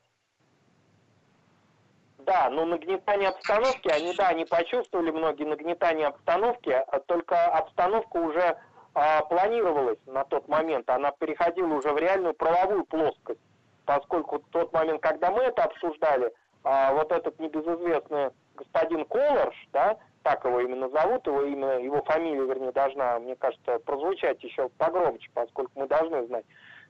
Да, 2.18 2.50
ну 2.50 2.66
нагнетание 2.66 3.30
обстановки, 3.30 3.88
они, 3.88 4.14
да, 4.14 4.28
они 4.28 4.44
почувствовали 4.44 5.10
многие 5.10 5.44
нагнетание 5.44 6.08
обстановки, 6.08 6.70
а 6.70 7.00
только 7.00 7.46
обстановка 7.46 8.18
уже 8.18 8.58
а, 8.92 9.22
планировалась 9.22 9.98
на 10.06 10.24
тот 10.24 10.46
момент, 10.46 10.88
она 10.90 11.10
переходила 11.12 11.74
уже 11.74 11.92
в 11.92 11.98
реальную 11.98 12.34
правовую 12.34 12.84
плоскость, 12.84 13.40
поскольку 13.86 14.38
в 14.38 14.48
тот 14.50 14.72
момент, 14.74 15.00
когда 15.00 15.30
мы 15.30 15.42
это 15.44 15.64
обсуждали, 15.64 16.32
а, 16.62 16.92
вот 16.92 17.10
этот 17.10 17.38
небезызвестный 17.38 18.30
господин 18.60 19.04
Колорш, 19.06 19.56
да, 19.72 19.96
так 20.22 20.44
его 20.44 20.60
именно 20.60 20.88
зовут, 20.90 21.26
его 21.26 21.42
имя, 21.42 21.78
его 21.78 22.02
фамилия, 22.02 22.44
вернее, 22.44 22.72
должна, 22.72 23.18
мне 23.18 23.36
кажется, 23.36 23.78
прозвучать 23.80 24.42
еще 24.44 24.68
погромче, 24.78 25.30
поскольку 25.34 25.72
мы 25.74 25.86
должны 25.86 26.26
знать 26.26 26.44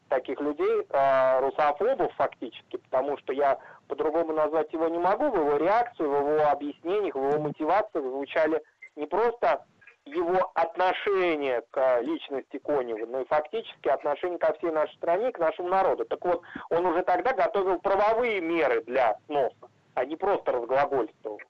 таких 0.08 0.40
людей, 0.40 0.86
э, 0.88 1.40
русофобов 1.40 2.12
фактически, 2.14 2.76
потому 2.78 3.16
что 3.18 3.32
я 3.32 3.58
по-другому 3.88 4.32
назвать 4.32 4.72
его 4.72 4.88
не 4.88 4.98
могу, 4.98 5.30
в 5.30 5.36
его 5.36 5.56
реакции, 5.56 6.02
в 6.02 6.12
его 6.12 6.48
объяснениях, 6.48 7.14
в 7.14 7.30
его 7.30 7.40
мотивациях 7.40 8.04
звучали 8.04 8.60
не 8.96 9.06
просто 9.06 9.64
его 10.04 10.50
отношение 10.54 11.62
к 11.70 12.00
личности 12.00 12.58
Конева, 12.58 13.06
но 13.06 13.20
и 13.20 13.26
фактически 13.26 13.88
отношение 13.88 14.38
ко 14.38 14.52
всей 14.54 14.72
нашей 14.72 14.96
стране, 14.96 15.30
к 15.30 15.38
нашему 15.38 15.68
народу. 15.68 16.04
Так 16.04 16.24
вот, 16.24 16.42
он 16.70 16.86
уже 16.86 17.02
тогда 17.02 17.32
готовил 17.32 17.78
правовые 17.78 18.40
меры 18.40 18.82
для 18.82 19.16
сноса, 19.26 19.68
а 19.94 20.04
не 20.04 20.16
просто 20.16 20.52
разглагольствовал. 20.52 21.40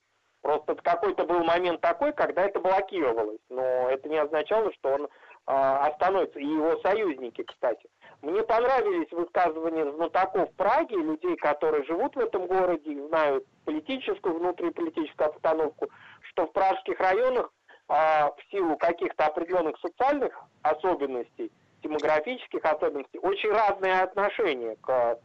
Просто 0.42 0.74
какой-то 0.74 1.26
был 1.26 1.44
момент 1.44 1.80
такой, 1.80 2.12
когда 2.12 2.46
это 2.46 2.60
блокировалось, 2.60 3.40
но 3.50 3.90
это 3.90 4.08
не 4.08 4.16
означало, 4.16 4.72
что 4.72 4.94
он 4.94 5.08
а, 5.46 5.86
остановится. 5.86 6.38
И 6.38 6.46
его 6.46 6.78
союзники, 6.80 7.42
кстати. 7.42 7.88
Мне 8.22 8.42
понравились 8.42 9.10
высказывания 9.12 9.90
знатоков 9.92 10.50
Праги, 10.56 10.94
людей, 10.94 11.36
которые 11.36 11.84
живут 11.84 12.16
в 12.16 12.20
этом 12.20 12.46
городе, 12.46 13.06
знают 13.08 13.44
политическую, 13.64 14.38
внутриполитическую 14.38 15.28
обстановку, 15.28 15.88
что 16.30 16.46
в 16.46 16.52
пражских 16.52 16.98
районах 17.00 17.52
а, 17.88 18.32
в 18.32 18.50
силу 18.50 18.76
каких-то 18.78 19.26
определенных 19.26 19.78
социальных 19.80 20.32
особенностей, 20.62 21.52
демографических 21.82 22.64
особенностей, 22.64 23.18
очень 23.18 23.50
разные 23.50 24.00
отношения 24.00 24.76
к 24.80 24.90
Э, 24.90 25.16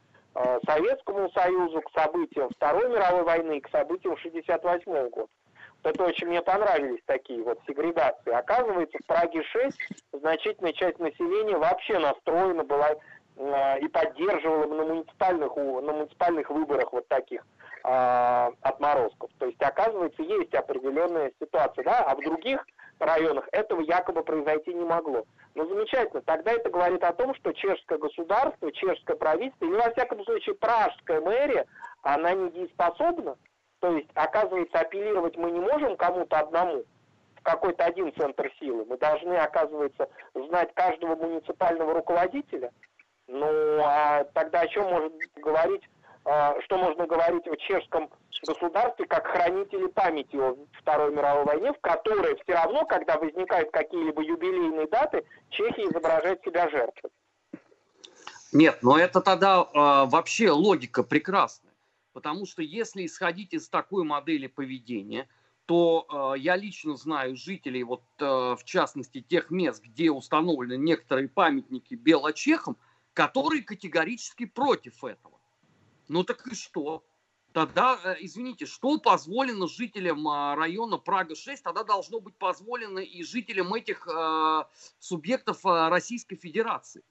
Советскому 0.65 1.29
Союзу, 1.31 1.81
к 1.81 1.91
событиям 1.99 2.49
Второй 2.55 2.89
мировой 2.89 3.23
войны, 3.23 3.61
к 3.61 3.69
событиям 3.69 4.13
1968 4.13 5.09
года. 5.09 5.29
Вот 5.83 5.93
это 5.93 6.03
очень 6.03 6.27
мне 6.27 6.41
понравились 6.41 7.01
такие 7.05 7.41
вот 7.43 7.59
сегрегации. 7.67 8.31
Оказывается, 8.31 8.97
в 8.97 9.05
Праге-6 9.05 9.71
значительная 10.13 10.73
часть 10.73 10.99
населения 10.99 11.57
вообще 11.57 11.99
настроена 11.99 12.63
была 12.63 12.95
э, 13.37 13.79
и 13.79 13.87
поддерживала 13.87 14.65
на 14.65 14.83
муниципальных, 14.83 15.55
на 15.55 15.93
муниципальных 15.93 16.49
выборах 16.49 16.91
вот 16.91 17.07
таких 17.07 17.45
э, 17.83 18.49
отморозков. 18.61 19.29
То 19.37 19.45
есть, 19.45 19.61
оказывается, 19.61 20.21
есть 20.23 20.53
определенная 20.53 21.31
ситуация, 21.39 21.83
да, 21.83 21.99
а 21.99 22.15
в 22.15 22.21
других 22.21 22.65
районах 23.01 23.47
этого 23.51 23.81
якобы 23.81 24.23
произойти 24.23 24.73
не 24.73 24.85
могло. 24.85 25.25
Ну, 25.55 25.67
замечательно. 25.67 26.21
Тогда 26.21 26.51
это 26.51 26.69
говорит 26.69 27.03
о 27.03 27.13
том, 27.13 27.33
что 27.35 27.53
чешское 27.53 27.97
государство, 27.97 28.71
чешское 28.71 29.15
правительство, 29.15 29.65
или, 29.65 29.75
во 29.75 29.91
всяком 29.91 30.23
случае, 30.23 30.55
пражская 30.55 31.21
мэрия, 31.21 31.65
она 32.01 32.33
недееспособна. 32.33 33.37
То 33.79 33.95
есть, 33.95 34.09
оказывается, 34.13 34.79
апеллировать 34.79 35.37
мы 35.37 35.51
не 35.51 35.59
можем 35.59 35.95
кому-то 35.95 36.39
одному, 36.39 36.83
в 37.35 37.43
какой-то 37.43 37.85
один 37.85 38.13
центр 38.15 38.51
силы. 38.59 38.85
Мы 38.85 38.97
должны, 38.97 39.33
оказывается, 39.33 40.09
знать 40.33 40.73
каждого 40.73 41.15
муниципального 41.15 41.93
руководителя. 41.93 42.71
Ну, 43.27 43.47
а 43.83 44.23
тогда 44.33 44.61
о 44.61 44.67
чем 44.67 44.85
может 44.89 45.13
говорить 45.35 45.83
что 46.25 46.77
можно 46.77 47.05
говорить 47.05 47.47
о 47.47 47.55
чешском 47.55 48.09
государстве 48.45 49.05
как 49.05 49.27
хранители 49.27 49.87
памяти 49.87 50.35
о 50.35 50.55
Второй 50.79 51.11
мировой 51.13 51.45
войне, 51.45 51.73
в 51.73 51.79
которой 51.81 52.35
все 52.43 52.53
равно, 52.53 52.85
когда 52.85 53.17
возникают 53.17 53.71
какие-либо 53.71 54.21
юбилейные 54.23 54.87
даты, 54.87 55.23
Чехия 55.49 55.83
изображает 55.83 56.41
себя 56.43 56.69
жертвой. 56.69 57.11
Нет, 58.51 58.79
но 58.81 58.97
это 58.97 59.21
тогда 59.21 59.61
э, 59.61 60.09
вообще 60.09 60.49
логика 60.51 61.03
прекрасная. 61.03 61.73
Потому 62.13 62.45
что 62.45 62.61
если 62.61 63.05
исходить 63.05 63.53
из 63.53 63.67
такой 63.67 64.05
модели 64.05 64.47
поведения, 64.47 65.27
то 65.65 66.33
э, 66.35 66.39
я 66.39 66.55
лично 66.55 66.95
знаю 66.95 67.35
жителей, 67.35 67.83
вот 67.83 68.03
э, 68.19 68.23
в 68.23 68.63
частности 68.63 69.21
тех 69.21 69.49
мест, 69.49 69.83
где 69.83 70.09
установлены 70.09 70.77
некоторые 70.77 71.27
памятники 71.27 71.95
белочехам, 71.95 72.77
которые 73.13 73.63
категорически 73.63 74.45
против 74.45 75.03
этого. 75.03 75.34
Ну 76.07 76.23
так 76.23 76.45
и 76.47 76.55
что? 76.55 77.03
Тогда, 77.55 77.97
э, 78.03 78.15
извините, 78.19 78.65
что 78.65 78.99
позволено 78.99 79.67
жителям 79.67 80.27
а, 80.27 80.55
района 80.55 80.97
Прага-6, 80.97 81.59
тогда 81.63 81.85
должно 81.85 82.19
быть 82.19 82.35
позволено 82.35 82.99
и 82.99 83.23
жителям 83.23 83.73
этих 83.73 84.05
э, 84.07 84.63
субъектов 84.99 85.65
э, 85.65 85.87
Российской 85.87 86.35
Федерации. 86.35 87.01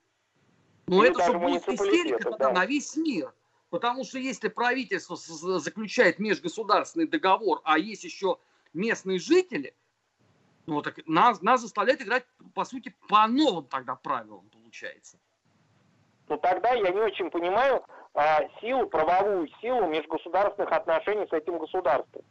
Но 0.87 0.97
ну, 0.97 1.03
это 1.03 1.25
же 1.25 1.39
будет 1.39 1.67
истерика 1.67 2.31
тогда 2.31 2.49
да. 2.49 2.53
на 2.53 2.67
весь 2.67 2.95
мир. 2.95 3.33
Потому 3.71 4.05
что 4.05 4.19
если 4.19 4.49
правительство 4.49 5.17
заключает 5.17 6.19
межгосударственный 6.19 7.09
договор, 7.09 7.63
а 7.65 7.79
есть 7.79 8.05
еще 8.05 8.39
местные 8.75 9.19
жители, 9.19 9.75
ну 10.67 10.83
так 10.83 11.01
нас, 11.07 11.43
нас 11.43 11.63
заставляют 11.63 12.03
играть, 12.03 12.27
по 12.55 12.65
сути, 12.65 12.95
по 13.09 13.27
новым 13.27 13.65
тогда 13.65 13.97
правилам, 13.97 14.49
получается. 14.51 15.19
Ну 16.29 16.37
тогда 16.37 16.73
я 16.73 16.91
не 16.91 17.01
очень 17.01 17.31
понимаю, 17.31 17.83
а, 17.89 18.04
силу, 18.61 18.87
правовую 18.87 19.48
силу 19.61 19.87
межгосударственных 19.87 20.72
отношений 20.72 21.27
с 21.29 21.33
этим 21.33 21.59
государством, 21.59 22.22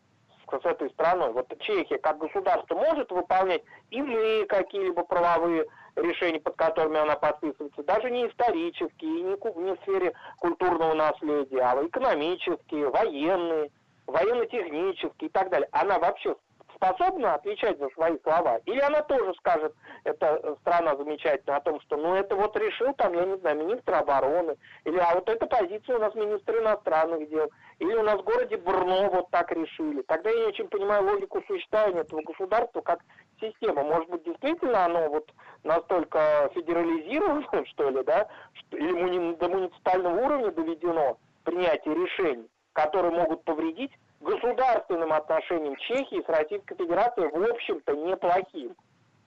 с 0.51 0.65
этой 0.65 0.89
страной. 0.91 1.31
Вот 1.33 1.47
Чехия 1.59 1.97
как 1.97 2.19
государство 2.19 2.75
может 2.75 3.11
выполнять 3.11 3.63
иные 3.89 4.45
какие-либо 4.45 5.03
правовые 5.03 5.65
решения, 5.95 6.39
под 6.39 6.55
которыми 6.55 6.99
она 6.99 7.15
подписывается, 7.15 7.83
даже 7.83 8.09
не 8.11 8.27
исторические, 8.27 9.11
не, 9.11 9.63
не 9.63 9.75
в 9.75 9.81
сфере 9.81 10.13
культурного 10.39 10.93
наследия, 10.93 11.61
а 11.61 11.85
экономические, 11.85 12.89
военные, 12.89 13.71
военно-технические 14.07 15.29
и 15.29 15.31
так 15.31 15.49
далее. 15.49 15.67
Она 15.71 15.99
вообще 15.99 16.35
способна 16.83 17.35
отвечать 17.35 17.79
за 17.79 17.89
свои 17.89 18.17
слова? 18.23 18.59
Или 18.65 18.79
она 18.79 19.01
тоже 19.03 19.33
скажет, 19.35 19.73
эта 20.03 20.55
страна 20.61 20.95
замечательная, 20.95 21.57
о 21.57 21.61
том, 21.61 21.79
что 21.81 21.97
ну 21.97 22.15
это 22.15 22.35
вот 22.35 22.55
решил 22.57 22.93
там, 22.93 23.13
я 23.13 23.25
не 23.25 23.37
знаю, 23.37 23.57
министр 23.57 23.95
обороны, 23.95 24.55
или 24.83 24.97
а 24.97 25.15
вот 25.15 25.29
эта 25.29 25.45
позиция 25.45 25.95
у 25.95 25.99
нас 25.99 26.13
министр 26.15 26.59
иностранных 26.59 27.29
дел, 27.29 27.49
или 27.79 27.93
у 27.93 28.03
нас 28.03 28.19
в 28.19 28.23
городе 28.23 28.57
Брно 28.57 29.09
вот 29.09 29.29
так 29.31 29.51
решили. 29.51 30.01
Тогда 30.03 30.29
я 30.29 30.39
не 30.41 30.47
очень 30.47 30.67
понимаю 30.67 31.05
логику 31.05 31.41
существования 31.47 32.01
этого 32.01 32.21
государства 32.21 32.81
как 32.81 32.99
система. 33.39 33.83
Может 33.83 34.09
быть, 34.09 34.23
действительно 34.23 34.85
оно 34.85 35.09
вот 35.09 35.29
настолько 35.63 36.49
федерализировано, 36.53 37.65
что 37.67 37.89
ли, 37.89 38.03
да, 38.03 38.27
или 38.71 39.35
до 39.35 39.49
муниципального 39.49 40.19
уровня 40.19 40.51
доведено 40.51 41.17
принятие 41.43 41.95
решений, 41.95 42.47
которые 42.73 43.11
могут 43.11 43.43
повредить 43.43 43.91
государственным 44.23 45.13
отношениям 45.13 45.75
Чехии 45.77 46.23
с 46.23 46.29
Российской 46.29 46.75
Федерацией, 46.75 47.27
в 47.27 47.51
общем-то, 47.51 47.95
неплохим. 47.95 48.75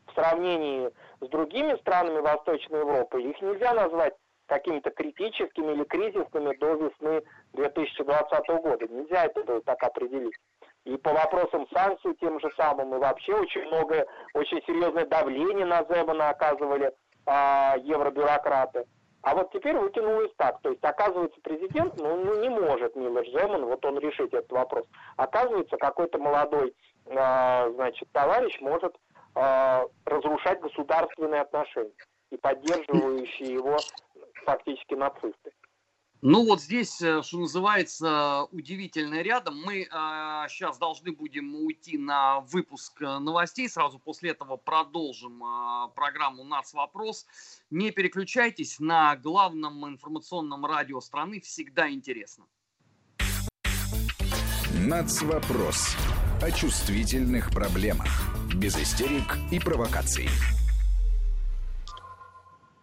В 0.06 0.14
сравнении 0.14 0.90
с 1.20 1.28
другими 1.28 1.76
странами 1.80 2.20
Восточной 2.20 2.80
Европы 2.80 3.22
их 3.22 3.40
нельзя 3.42 3.74
назвать 3.74 4.14
какими-то 4.46 4.90
критическими 4.90 5.72
или 5.72 5.84
кризисными 5.84 6.56
до 6.56 6.74
весны 6.74 7.22
2020 7.52 8.48
года. 8.62 8.88
Нельзя 8.88 9.26
это 9.26 9.60
так 9.62 9.82
определить. 9.82 10.34
И 10.84 10.96
по 10.96 11.12
вопросам 11.12 11.66
санкций 11.74 12.14
тем 12.20 12.38
же 12.40 12.48
самым, 12.56 12.94
и 12.94 12.98
вообще 12.98 13.34
очень 13.34 13.66
многое, 13.66 14.06
очень 14.34 14.62
серьезное 14.66 15.04
давление 15.04 15.66
на 15.66 15.84
Земана 15.84 16.30
оказывали 16.30 16.92
а, 17.26 17.74
евробюрократы. 17.78 18.84
А 19.26 19.34
вот 19.34 19.50
теперь 19.50 19.76
вытянулось 19.76 20.30
так. 20.36 20.60
То 20.60 20.70
есть, 20.70 20.84
оказывается, 20.84 21.40
президент 21.42 21.96
ну, 21.96 22.14
ну, 22.14 22.40
не 22.40 22.48
может, 22.48 22.94
Милош 22.94 23.26
Земан, 23.26 23.64
вот 23.64 23.84
он 23.84 23.98
решить 23.98 24.32
этот 24.32 24.52
вопрос. 24.52 24.86
Оказывается, 25.16 25.76
какой-то 25.78 26.16
молодой 26.18 26.72
э, 27.06 27.70
значит, 27.74 28.08
товарищ 28.12 28.56
может 28.60 28.94
э, 29.34 29.86
разрушать 30.04 30.60
государственные 30.60 31.40
отношения 31.40 31.90
и 32.30 32.36
поддерживающие 32.36 33.52
его 33.54 33.76
фактически 34.44 34.94
нацисты. 34.94 35.50
Ну 36.22 36.46
вот 36.46 36.62
здесь, 36.62 37.00
э, 37.02 37.22
что 37.22 37.38
называется, 37.38 38.44
удивительное 38.50 39.22
рядом. 39.22 39.60
Мы 39.62 39.82
э, 39.82 39.86
сейчас 40.48 40.78
должны 40.78 41.12
будем 41.12 41.54
уйти 41.54 41.98
на 41.98 42.40
выпуск 42.40 43.02
э, 43.02 43.18
новостей. 43.18 43.68
Сразу 43.68 43.98
после 43.98 44.30
этого 44.30 44.56
продолжим 44.56 45.42
э, 45.44 45.88
программу 45.94 46.44
«Нац. 46.44 46.72
Вопрос». 46.72 47.26
Не 47.70 47.90
переключайтесь. 47.90 48.80
На 48.80 49.14
главном 49.16 49.86
информационном 49.86 50.64
радио 50.64 51.00
страны 51.00 51.40
всегда 51.40 51.90
интересно. 51.90 52.46
«Нац. 54.72 55.22
Вопрос» 55.22 55.96
о 56.40 56.50
чувствительных 56.50 57.50
проблемах. 57.50 58.08
Без 58.54 58.76
истерик 58.76 59.36
и 59.50 59.58
провокаций. 59.58 60.28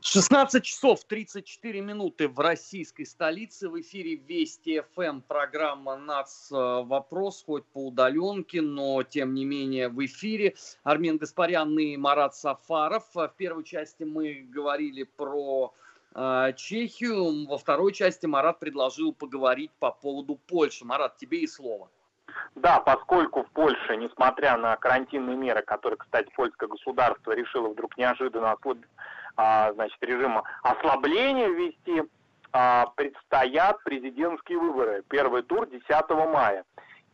16 0.05 0.61
часов 0.65 1.05
34 1.05 1.79
минуты 1.79 2.27
в 2.27 2.37
российской 2.37 3.05
столице. 3.05 3.69
В 3.69 3.79
эфире 3.79 4.15
Вести 4.15 4.83
ФМ 4.93 5.21
программа 5.21 5.95
«Нац. 5.95 6.51
Э, 6.51 6.83
вопрос», 6.83 7.41
хоть 7.45 7.65
по 7.67 7.87
удаленке, 7.87 8.61
но 8.61 9.03
тем 9.03 9.33
не 9.33 9.45
менее 9.45 9.87
в 9.87 10.05
эфире. 10.05 10.55
Армен 10.83 11.17
Гаспарян 11.17 11.79
и 11.79 11.95
Марат 11.95 12.35
Сафаров. 12.35 13.05
В 13.13 13.33
первой 13.37 13.63
части 13.63 14.03
мы 14.03 14.45
говорили 14.49 15.03
про 15.03 15.73
э, 16.13 16.51
Чехию. 16.57 17.47
Во 17.47 17.57
второй 17.57 17.93
части 17.93 18.25
Марат 18.25 18.59
предложил 18.59 19.13
поговорить 19.13 19.71
по 19.79 19.91
поводу 19.91 20.35
Польши. 20.35 20.83
Марат, 20.83 21.15
тебе 21.15 21.39
и 21.39 21.47
слово. 21.47 21.89
Да, 22.55 22.79
поскольку 22.81 23.43
в 23.43 23.51
Польше, 23.51 23.95
несмотря 23.95 24.57
на 24.57 24.75
карантинные 24.75 25.37
меры, 25.37 25.61
которые, 25.61 25.97
кстати, 25.97 26.29
польское 26.35 26.67
государство 26.67 27.31
решило 27.31 27.69
вдруг 27.69 27.97
неожиданно 27.97 28.51
а, 28.51 28.57
значит, 29.35 29.97
режима 30.01 30.43
ослабления 30.61 31.47
ввести, 31.49 32.03
а, 32.55 32.85
предстоят 32.95 33.83
президентские 33.83 34.59
выборы. 34.59 35.03
Первый 35.09 35.41
тур 35.41 35.65
10 35.67 36.27
мая. 36.27 36.63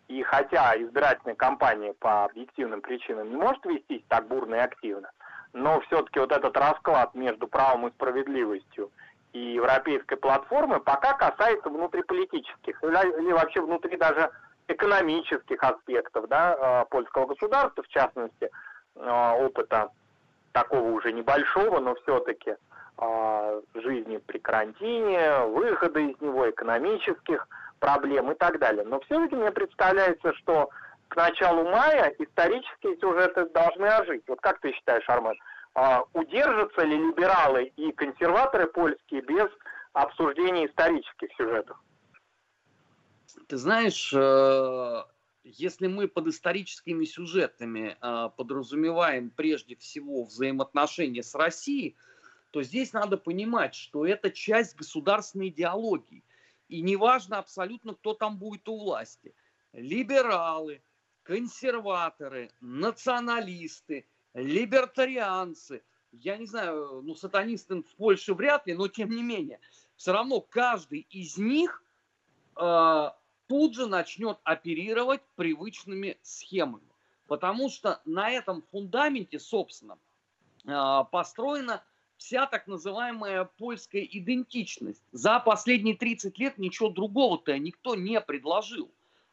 И 0.10 0.22
хотя 0.24 0.76
избирательная 0.76 1.36
кампания 1.36 1.94
по 1.94 2.26
объективным 2.26 2.82
причинам 2.82 3.30
не 3.30 3.38
может 3.38 3.64
вестись 3.66 4.04
так 4.10 4.28
бурно 4.28 4.56
и 4.56 4.60
активно, 4.60 5.12
но 5.54 5.80
все-таки 5.82 6.20
вот 6.20 6.32
этот 6.32 6.58
расклад 6.58 7.14
между 7.14 7.48
правом 7.48 7.88
и 7.88 7.92
справедливостью 7.92 8.92
и 9.32 9.54
европейской 9.54 10.18
платформы 10.18 10.80
пока 10.80 11.14
касается 11.14 11.70
внутриполитических 11.70 12.84
или 12.84 13.32
вообще 13.32 13.62
внутри 13.62 13.96
даже 13.96 14.32
экономических 14.68 15.64
аспектов 15.64 16.28
да, 16.28 16.58
а, 16.60 16.86
польского 16.86 17.28
государства, 17.28 17.84
в 17.84 17.88
частности, 17.88 18.50
опыта 18.96 19.90
такого 20.52 20.90
уже 20.92 21.12
небольшого, 21.12 21.80
но 21.80 21.96
все-таки 21.96 22.56
э, 22.98 23.62
жизни 23.76 24.18
при 24.18 24.40
карантине, 24.40 25.46
выхода 25.46 26.00
из 26.00 26.20
него, 26.22 26.50
экономических 26.50 27.48
проблем 27.80 28.32
и 28.32 28.36
так 28.36 28.60
далее. 28.60 28.84
Но 28.86 29.00
все-таки 29.02 29.36
мне 29.36 29.52
представляется, 29.52 30.34
что 30.34 30.70
к 31.08 31.16
началу 31.16 31.64
мая 31.64 32.14
исторические 32.20 32.98
сюжеты 32.98 33.46
должны 33.50 33.86
ожить. 33.86 34.24
Вот 34.28 34.40
как 34.42 34.60
ты 34.60 34.72
считаешь, 34.74 35.08
Армен, 35.08 35.38
э, 35.76 35.98
удержатся 36.14 36.82
ли 36.82 36.98
либералы 36.98 37.72
и 37.76 37.92
консерваторы 37.92 38.68
польские 38.68 39.22
без 39.22 39.50
обсуждения 39.94 40.68
исторических 40.68 41.30
сюжетов? 41.38 41.78
Ты 43.48 43.58
знаешь, 43.58 44.14
э, 44.14 45.04
если 45.54 45.88
мы 45.88 46.08
под 46.08 46.28
историческими 46.28 47.06
сюжетами 47.06 47.98
э, 48.02 48.30
подразумеваем 48.38 49.30
прежде 49.30 49.76
всего 49.76 50.24
взаимоотношения 50.26 51.24
с 51.24 51.36
Россией, 51.36 51.96
то 52.52 52.64
здесь 52.64 52.94
надо 52.94 53.18
понимать, 53.18 53.76
что 53.76 54.06
это 54.06 54.32
часть 54.32 54.76
государственной 54.76 55.50
идеологии. 55.50 56.24
И 56.68 56.82
неважно 56.82 57.40
абсолютно, 57.40 57.94
кто 57.96 58.14
там 58.14 58.38
будет 58.38 58.68
у 58.70 58.78
власти. 58.78 59.34
Либералы, 59.74 60.82
консерваторы, 61.24 62.52
националисты, 62.60 64.06
либертарианцы. 64.34 65.84
Я 66.12 66.38
не 66.38 66.46
знаю, 66.46 67.02
ну, 67.04 67.16
сатанисты 67.16 67.76
в 67.76 67.96
Польше 67.96 68.34
вряд 68.34 68.66
ли, 68.68 68.74
но 68.74 68.88
тем 68.88 69.10
не 69.10 69.22
менее. 69.22 69.60
Все 69.96 70.12
равно 70.12 70.42
каждый 70.42 71.08
из 71.10 71.38
них 71.38 71.84
э, 72.56 73.10
тут 73.50 73.74
же 73.74 73.88
начнет 73.88 74.38
оперировать 74.44 75.22
привычными 75.36 76.18
схемами. 76.22 76.88
Потому 77.28 77.70
что 77.70 78.00
на 78.06 78.30
этом 78.30 78.64
фундаменте, 78.72 79.40
собственно, 79.40 79.98
а, 80.66 81.04
построена 81.04 81.84
вся 82.18 82.46
так 82.46 82.68
называемая 82.68 83.46
польская 83.46 84.04
идентичность. 84.04 85.04
За 85.12 85.40
последние 85.40 85.98
30 85.98 86.38
лет 86.38 86.58
ничего 86.60 86.90
другого-то 86.90 87.58
никто 87.58 87.96
не 87.96 88.22
предложил. 88.22 88.92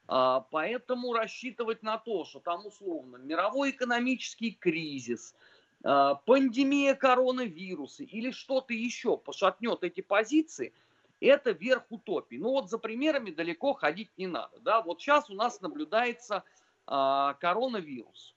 А, 0.08 0.40
поэтому 0.50 1.12
рассчитывать 1.12 1.82
на 1.82 1.98
то, 1.98 2.24
что 2.24 2.40
там 2.40 2.64
условно 2.66 3.18
мировой 3.18 3.70
экономический 3.70 4.52
кризис, 4.52 5.34
а, 5.84 6.14
пандемия 6.14 6.94
коронавируса 6.94 8.02
или 8.04 8.30
что-то 8.30 8.72
еще 8.72 9.18
пошатнет 9.18 9.82
эти 9.82 10.00
позиции– 10.00 10.72
это 11.20 11.52
верх 11.52 11.84
утопии. 11.90 12.36
Ну 12.36 12.50
вот 12.50 12.70
за 12.70 12.78
примерами 12.78 13.30
далеко 13.30 13.72
ходить 13.74 14.10
не 14.16 14.26
надо. 14.26 14.58
Да? 14.60 14.82
Вот 14.82 15.00
сейчас 15.00 15.30
у 15.30 15.34
нас 15.34 15.60
наблюдается 15.60 16.44
э, 16.86 17.34
коронавирус. 17.40 18.34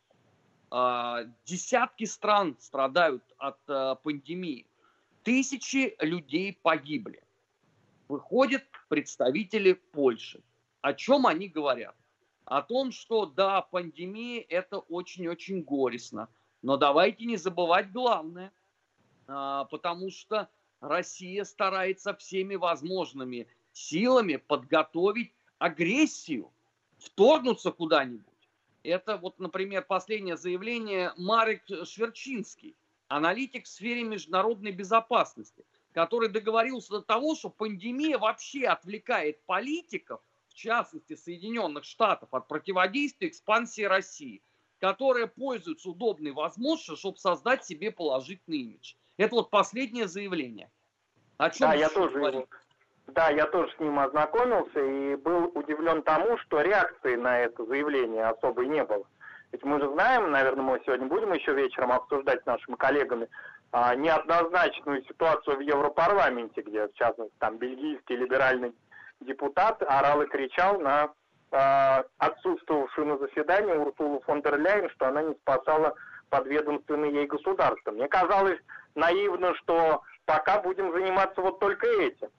Э, 0.72 1.26
десятки 1.46 2.06
стран 2.06 2.56
страдают 2.60 3.24
от 3.38 3.60
э, 3.68 3.96
пандемии. 4.02 4.66
Тысячи 5.24 5.96
людей 6.00 6.58
погибли. 6.62 7.24
Выходят 8.08 8.64
представители 8.88 9.74
Польши. 9.74 10.42
О 10.82 10.94
чем 10.94 11.28
они 11.28 11.50
говорят? 11.50 11.96
О 12.46 12.62
том, 12.62 12.92
что 12.92 13.26
да, 13.26 13.62
пандемия 13.62 14.44
это 14.50 14.80
очень-очень 14.80 15.62
горестно. 15.62 16.30
Но 16.62 16.78
давайте 16.78 17.26
не 17.26 17.38
забывать 17.38 17.92
главное. 17.92 18.52
Потому 19.28 20.10
что 20.10 20.50
Россия 20.82 21.44
старается 21.44 22.14
всеми 22.14 22.56
возможными 22.56 23.48
силами 23.74 24.38
подготовить 24.38 25.34
агрессию, 25.58 26.52
вторгнуться 26.98 27.72
куда-нибудь. 27.72 28.26
Это 28.84 29.18
вот, 29.18 29.40
например, 29.40 29.84
последнее 29.84 30.38
заявление 30.38 31.14
Марек 31.18 31.64
Шверчинский, 31.86 32.76
аналитик 33.08 33.66
в 33.66 33.68
сфере 33.68 34.04
международной 34.04 34.72
безопасности, 34.72 35.66
который 35.92 36.30
договорился 36.30 36.92
до 36.92 37.02
того, 37.02 37.36
что 37.36 37.50
пандемия 37.50 38.18
вообще 38.18 38.68
отвлекает 38.68 39.42
политиков, 39.44 40.22
в 40.48 40.54
частности 40.54 41.16
Соединенных 41.16 41.84
Штатов, 41.84 42.30
от 42.34 42.48
противодействия 42.48 43.28
экспансии 43.28 43.82
России, 43.82 44.42
которая 44.80 45.28
пользуется 45.28 45.90
удобной 45.90 46.32
возможностью, 46.32 46.96
чтобы 46.96 47.18
создать 47.18 47.66
себе 47.66 47.92
положительный 47.92 48.60
имидж. 48.60 48.94
Это 49.20 49.36
вот 49.36 49.50
последнее 49.50 50.08
заявление. 50.08 50.72
О 51.38 51.50
чем 51.50 51.68
да, 51.68 51.74
я 51.74 51.90
тоже, 51.90 52.48
да, 53.08 53.30
я 53.30 53.48
тоже 53.48 53.70
с 53.76 53.80
ним 53.80 54.00
ознакомился 54.00 54.80
и 54.80 55.16
был 55.18 55.52
удивлен 55.56 56.04
тому, 56.04 56.38
что 56.38 56.62
реакции 56.62 57.16
на 57.16 57.40
это 57.40 57.66
заявление 57.66 58.26
особой 58.26 58.68
не 58.68 58.82
было. 58.86 59.06
Ведь 59.52 59.64
мы 59.66 59.82
же 59.82 59.92
знаем, 59.92 60.32
наверное, 60.32 60.64
мы 60.64 60.82
сегодня 60.86 61.08
будем 61.08 61.34
еще 61.34 61.54
вечером 61.54 61.92
обсуждать 61.92 62.42
с 62.44 62.46
нашими 62.46 62.76
коллегами 62.76 63.28
а, 63.74 63.94
неоднозначную 63.94 65.04
ситуацию 65.04 65.58
в 65.58 65.62
Европарламенте, 65.62 66.62
где, 66.62 66.88
в 66.88 66.94
частности, 66.94 67.36
там 67.40 67.58
бельгийский 67.58 68.16
либеральный 68.16 68.74
депутат 69.20 69.82
орал 69.82 70.22
и 70.22 70.28
кричал 70.28 70.80
на 70.80 71.12
а, 71.52 72.06
отсутствовавшую 72.20 73.08
на 73.08 73.18
заседании 73.18 73.74
Урсулу 73.74 74.22
фон 74.22 74.42
дер 74.42 74.58
Ляйен, 74.58 74.90
что 74.92 75.08
она 75.10 75.24
не 75.24 75.36
спасала 75.36 75.94
подведомственные 76.30 77.12
ей 77.12 77.28
государства. 77.28 77.92
Мне 77.92 78.08
казалось 78.08 78.60
наивно, 78.96 79.56
что 79.56 80.02
пока 80.26 80.62
будем 80.62 80.92
заниматься 80.92 81.42
вот 81.42 81.60
только 81.60 81.88
этим 81.88 82.30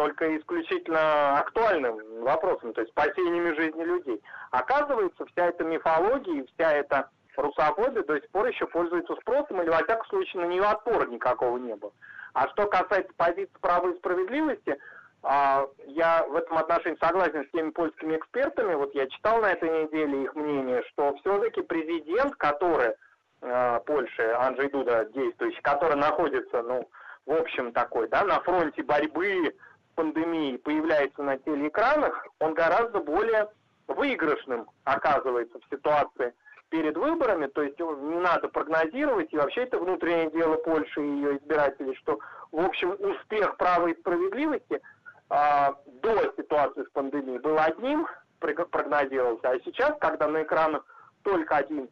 только 0.00 0.34
исключительно 0.38 1.40
актуальным 1.40 2.22
вопросом, 2.22 2.72
то 2.72 2.80
есть 2.80 2.90
спасениями 2.90 3.54
жизни 3.54 3.84
людей. 3.84 4.22
Оказывается, 4.50 5.26
вся 5.26 5.48
эта 5.48 5.62
мифология 5.62 6.40
и 6.40 6.46
вся 6.54 6.72
эта 6.72 7.10
русофобия 7.36 8.02
до 8.04 8.18
сих 8.18 8.30
пор 8.30 8.46
еще 8.46 8.66
пользуется 8.66 9.14
спросом, 9.16 9.60
или 9.60 9.68
во 9.68 9.84
всяком 9.84 10.06
случае 10.06 10.42
на 10.42 10.46
нее 10.46 10.62
отпора 10.62 11.06
никакого 11.06 11.58
не 11.58 11.74
было. 11.74 11.92
А 12.32 12.48
что 12.48 12.66
касается 12.66 13.12
позиции 13.14 13.52
права 13.60 13.90
и 13.90 13.98
справедливости, 13.98 14.78
а, 15.22 15.66
я 15.86 16.24
в 16.26 16.34
этом 16.34 16.56
отношении 16.56 16.96
согласен 16.98 17.44
с 17.44 17.50
теми 17.50 17.68
польскими 17.68 18.16
экспертами, 18.16 18.74
вот 18.74 18.94
я 18.94 19.06
читал 19.06 19.42
на 19.42 19.52
этой 19.52 19.68
неделе 19.84 20.22
их 20.22 20.34
мнение, 20.34 20.82
что 20.90 21.14
все-таки 21.16 21.60
президент, 21.60 22.36
который 22.36 22.94
а, 23.42 23.80
Польши, 23.80 24.22
Анджей 24.38 24.70
Дуда, 24.70 25.06
действующий, 25.14 25.60
который 25.62 25.96
находится, 25.96 26.62
ну, 26.62 26.88
в 27.26 27.32
общем, 27.32 27.72
такой, 27.72 28.08
да, 28.08 28.24
на 28.24 28.40
фронте 28.40 28.82
борьбы 28.82 29.54
пандемии 29.94 30.56
появляется 30.56 31.22
на 31.22 31.38
телеэкранах, 31.38 32.26
он 32.38 32.54
гораздо 32.54 33.00
более 33.00 33.48
выигрышным 33.86 34.68
оказывается 34.84 35.58
в 35.58 35.74
ситуации 35.74 36.32
перед 36.70 36.96
выборами, 36.96 37.46
то 37.48 37.62
есть 37.62 37.78
не 37.78 38.18
надо 38.18 38.48
прогнозировать, 38.48 39.32
и 39.32 39.36
вообще 39.36 39.62
это 39.62 39.78
внутреннее 39.78 40.30
дело 40.30 40.56
Польши 40.56 41.02
и 41.02 41.16
ее 41.16 41.36
избирателей, 41.36 41.94
что, 41.96 42.18
в 42.52 42.60
общем, 42.60 42.96
успех 42.98 43.56
права 43.56 43.88
и 43.88 43.98
справедливости 43.98 44.80
а, 45.28 45.74
до 45.86 46.32
ситуации 46.36 46.84
с 46.84 46.90
пандемией 46.90 47.38
был 47.38 47.58
одним, 47.58 48.06
прогнозировался, 48.38 49.50
а 49.50 49.60
сейчас, 49.64 49.98
когда 50.00 50.28
на 50.28 50.42
экранах 50.42 50.84
только 51.22 51.56
один 51.56 51.90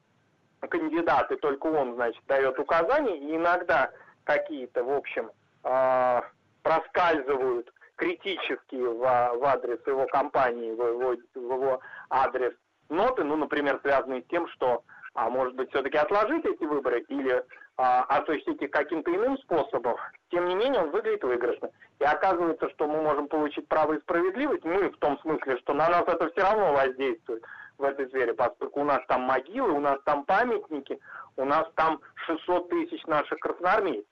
кандидат, 0.66 1.30
и 1.30 1.36
только 1.36 1.66
он, 1.66 1.94
значит, 1.94 2.22
дает 2.26 2.58
указания, 2.58 3.18
и 3.18 3.36
иногда 3.36 3.90
какие-то, 4.24 4.84
в 4.84 4.90
общем, 4.90 5.30
а, 5.62 6.24
проскальзывают 6.62 7.72
критические 7.96 8.90
в, 8.90 9.00
в 9.00 9.44
адрес 9.44 9.80
его 9.86 10.06
компании, 10.06 10.72
в 10.72 10.82
его, 10.82 11.16
в 11.34 11.38
его 11.38 11.80
адрес 12.10 12.54
ноты, 12.88 13.24
ну, 13.24 13.36
например, 13.36 13.80
связанные 13.82 14.22
с 14.22 14.26
тем, 14.26 14.48
что, 14.48 14.82
а 15.14 15.28
может 15.28 15.54
быть, 15.54 15.70
все-таки 15.70 15.96
отложить 15.96 16.44
эти 16.44 16.64
выборы 16.64 17.00
или 17.08 17.44
а, 17.76 18.02
осуществить 18.04 18.62
их 18.62 18.70
каким-то 18.70 19.14
иным 19.14 19.38
способом, 19.38 19.96
тем 20.30 20.46
не 20.46 20.54
менее 20.54 20.82
он 20.82 20.90
выглядит 20.90 21.24
выигрышно. 21.24 21.70
И 22.00 22.04
оказывается, 22.04 22.68
что 22.70 22.86
мы 22.86 23.02
можем 23.02 23.28
получить 23.28 23.66
право 23.68 23.94
и 23.94 24.00
справедливость, 24.00 24.64
мы 24.64 24.90
в 24.90 24.96
том 24.98 25.18
смысле, 25.20 25.58
что 25.58 25.74
на 25.74 25.88
нас 25.88 26.04
это 26.06 26.30
все 26.30 26.42
равно 26.42 26.72
воздействует 26.72 27.44
в 27.78 27.84
этой 27.84 28.08
сфере, 28.08 28.34
поскольку 28.34 28.80
у 28.80 28.84
нас 28.84 29.00
там 29.06 29.22
могилы, 29.22 29.72
у 29.72 29.80
нас 29.80 29.98
там 30.04 30.24
памятники, 30.24 30.98
у 31.36 31.44
нас 31.44 31.66
там 31.76 32.00
600 32.26 32.68
тысяч 32.68 33.04
наших 33.06 33.38
красноармейцев. 33.38 34.06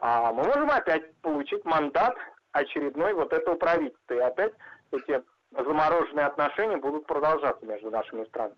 А 0.00 0.32
мы 0.32 0.44
можем 0.44 0.70
опять 0.70 1.14
получить 1.18 1.64
мандат 1.64 2.16
очередной 2.50 3.14
вот 3.14 3.32
этого 3.32 3.54
правительства. 3.54 4.14
И 4.14 4.18
опять 4.18 4.52
эти 4.90 5.22
замороженные 5.52 6.26
отношения 6.26 6.76
будут 6.76 7.06
продолжаться 7.06 7.64
между 7.64 7.90
нашими 7.90 8.24
странами. 8.24 8.56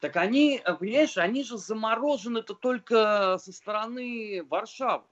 Так 0.00 0.16
они, 0.16 0.60
понимаешь, 0.80 1.16
они 1.16 1.44
же 1.44 1.56
заморожены-то 1.56 2.54
только 2.54 3.38
со 3.38 3.52
стороны 3.52 4.44
Варшавы. 4.50 5.04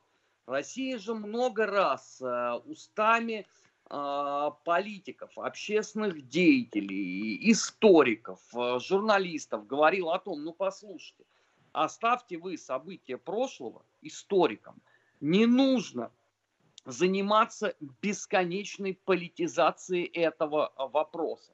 Россия 0.46 0.98
же 0.98 1.14
много 1.14 1.66
раз 1.66 2.20
э, 2.20 2.60
устами 2.66 3.46
политиков, 3.90 5.36
общественных 5.36 6.28
деятелей, 6.28 7.50
историков, 7.50 8.40
э, 8.54 8.78
журналистов 8.78 9.66
говорил 9.66 10.10
о 10.10 10.20
том, 10.20 10.44
ну 10.44 10.52
послушайте, 10.52 11.24
оставьте 11.72 12.38
вы 12.38 12.56
события 12.56 13.18
прошлого 13.18 13.84
историкам. 14.00 14.80
Не 15.20 15.46
нужно 15.46 16.12
заниматься 16.84 17.74
бесконечной 18.00 18.94
политизацией 18.94 20.04
этого 20.04 20.68
а, 20.68 20.86
вопроса. 20.86 21.52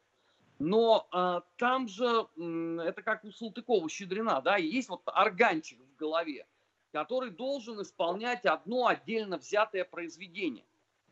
Но 0.59 1.09
а, 1.11 1.43
там 1.57 1.89
же, 1.89 2.27
это 2.37 3.03
как 3.03 3.25
у 3.25 3.29
Салтыкова-Щедрина, 3.29 4.41
да, 4.43 4.57
есть 4.57 4.89
вот 4.89 5.03
органчик 5.07 5.81
в 5.81 5.97
голове, 5.97 6.47
который 6.93 7.31
должен 7.31 7.83
исполнять 7.83 8.45
одно 8.45 8.87
отдельно 8.87 9.37
взятое 9.39 9.85
произведение. 9.85 10.65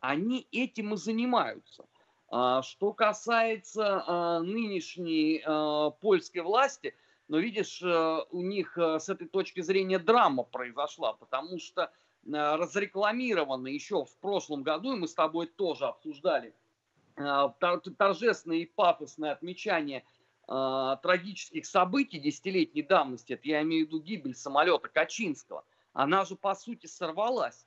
Они 0.07 0.47
этим 0.51 0.93
и 0.93 0.97
занимаются. 0.97 1.85
А, 2.29 2.61
что 2.61 2.93
касается 2.93 4.03
а, 4.05 4.39
нынешней 4.39 5.41
а, 5.45 5.91
польской 5.91 6.41
власти, 6.41 6.95
но 7.27 7.39
видишь, 7.39 7.81
у 7.81 8.41
них 8.43 8.77
с 8.77 9.09
этой 9.09 9.27
точки 9.27 9.61
зрения 9.61 9.97
драма 9.97 10.43
произошла, 10.43 11.13
потому 11.13 11.57
что 11.57 11.91
разрекламировано 12.23 13.67
еще 13.67 14.05
в 14.05 14.15
прошлом 14.17 14.61
году, 14.61 14.93
и 14.93 14.99
мы 14.99 15.07
с 15.07 15.15
тобой 15.15 15.47
тоже 15.47 15.87
обсуждали 15.87 16.53
торжественное 17.15 18.57
и 18.57 18.65
пафосное 18.67 19.31
отмечание 19.31 20.05
трагических 20.45 21.65
событий 21.65 22.19
десятилетней 22.19 22.83
давности, 22.83 23.33
это 23.33 23.47
я 23.47 23.63
имею 23.63 23.85
в 23.85 23.87
виду 23.87 24.01
гибель 24.01 24.35
самолета 24.35 24.87
Качинского, 24.87 25.65
она 25.93 26.25
же 26.25 26.35
по 26.35 26.53
сути 26.53 26.85
сорвалась, 26.85 27.65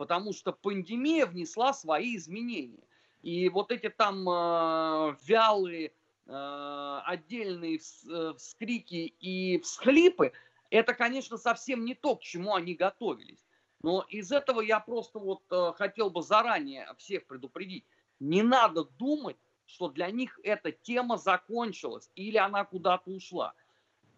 потому 0.00 0.32
что 0.32 0.52
пандемия 0.52 1.26
внесла 1.26 1.74
свои 1.74 2.16
изменения. 2.16 2.82
И 3.20 3.50
вот 3.50 3.70
эти 3.70 3.90
там 3.90 4.26
э, 4.26 5.14
вялые 5.26 5.92
э, 6.24 7.00
отдельные 7.04 7.78
вскрики 7.78 9.12
и 9.20 9.60
всхлипы, 9.60 10.32
это, 10.70 10.94
конечно, 10.94 11.36
совсем 11.36 11.84
не 11.84 11.94
то, 11.94 12.16
к 12.16 12.22
чему 12.22 12.54
они 12.54 12.74
готовились. 12.74 13.44
Но 13.82 14.06
из 14.08 14.32
этого 14.32 14.62
я 14.62 14.80
просто 14.80 15.18
вот 15.18 15.42
э, 15.50 15.72
хотел 15.76 16.08
бы 16.08 16.22
заранее 16.22 16.88
всех 16.96 17.26
предупредить. 17.26 17.84
Не 18.20 18.42
надо 18.42 18.84
думать, 18.84 19.36
что 19.66 19.90
для 19.90 20.10
них 20.10 20.40
эта 20.42 20.72
тема 20.72 21.18
закончилась 21.18 22.10
или 22.14 22.38
она 22.38 22.64
куда-то 22.64 23.10
ушла. 23.10 23.52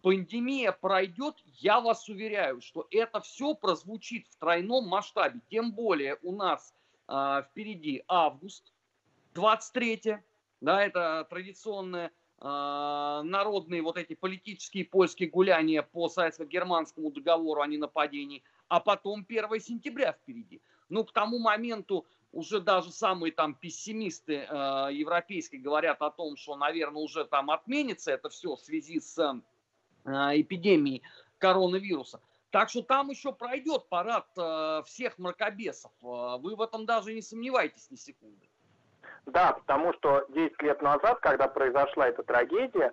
Пандемия 0.03 0.73
пройдет, 0.73 1.35
я 1.45 1.79
вас 1.79 2.09
уверяю, 2.09 2.59
что 2.59 2.85
это 2.91 3.21
все 3.21 3.55
прозвучит 3.55 4.27
в 4.27 4.35
тройном 4.35 4.85
масштабе. 4.85 5.39
Тем 5.49 5.71
более 5.71 6.19
у 6.23 6.35
нас 6.35 6.75
э, 7.07 7.43
впереди 7.49 8.03
август 8.09 8.73
23 9.33 10.17
да, 10.59 10.83
это 10.83 11.25
традиционные 11.29 12.07
э, 12.07 12.11
народные 12.43 13.81
вот 13.81 13.97
эти 13.97 14.13
политические 14.13 14.83
польские 14.83 15.29
гуляния 15.29 15.81
по 15.81 16.09
советско-германскому 16.09 17.09
договору 17.09 17.61
о 17.61 17.67
ненападении 17.67 18.43
а 18.67 18.81
потом 18.81 19.25
1 19.27 19.61
сентября 19.61 20.11
впереди. 20.11 20.61
Ну, 20.89 21.05
к 21.05 21.13
тому 21.13 21.39
моменту 21.39 22.05
уже 22.33 22.59
даже 22.59 22.91
самые 22.91 23.31
там 23.31 23.55
пессимисты 23.55 24.47
э, 24.49 24.89
европейские 24.91 25.61
говорят 25.61 26.01
о 26.01 26.09
том, 26.09 26.35
что, 26.35 26.57
наверное, 26.57 27.01
уже 27.01 27.23
там 27.23 27.51
отменится 27.51 28.11
это 28.11 28.27
все 28.27 28.57
в 28.57 28.59
связи 28.59 28.99
с 28.99 29.41
э, 30.05 30.41
эпидемией 30.41 31.01
коронавируса. 31.37 32.19
Так 32.51 32.69
что 32.69 32.83
там 32.83 33.09
еще 33.09 33.33
пройдет 33.33 33.89
парад 33.89 34.27
э, 34.37 34.83
всех 34.85 35.17
мракобесов. 35.17 35.91
Э, 36.01 36.37
вы 36.39 36.55
в 36.55 36.61
этом 36.61 36.85
даже 36.85 37.13
не 37.13 37.21
сомневайтесь 37.21 37.89
ни 37.89 37.95
секунды. 37.95 38.47
Да, 39.25 39.53
потому 39.53 39.93
что 39.93 40.25
10 40.29 40.61
лет 40.61 40.81
назад, 40.81 41.19
когда 41.19 41.47
произошла 41.47 42.07
эта 42.07 42.23
трагедия, 42.23 42.91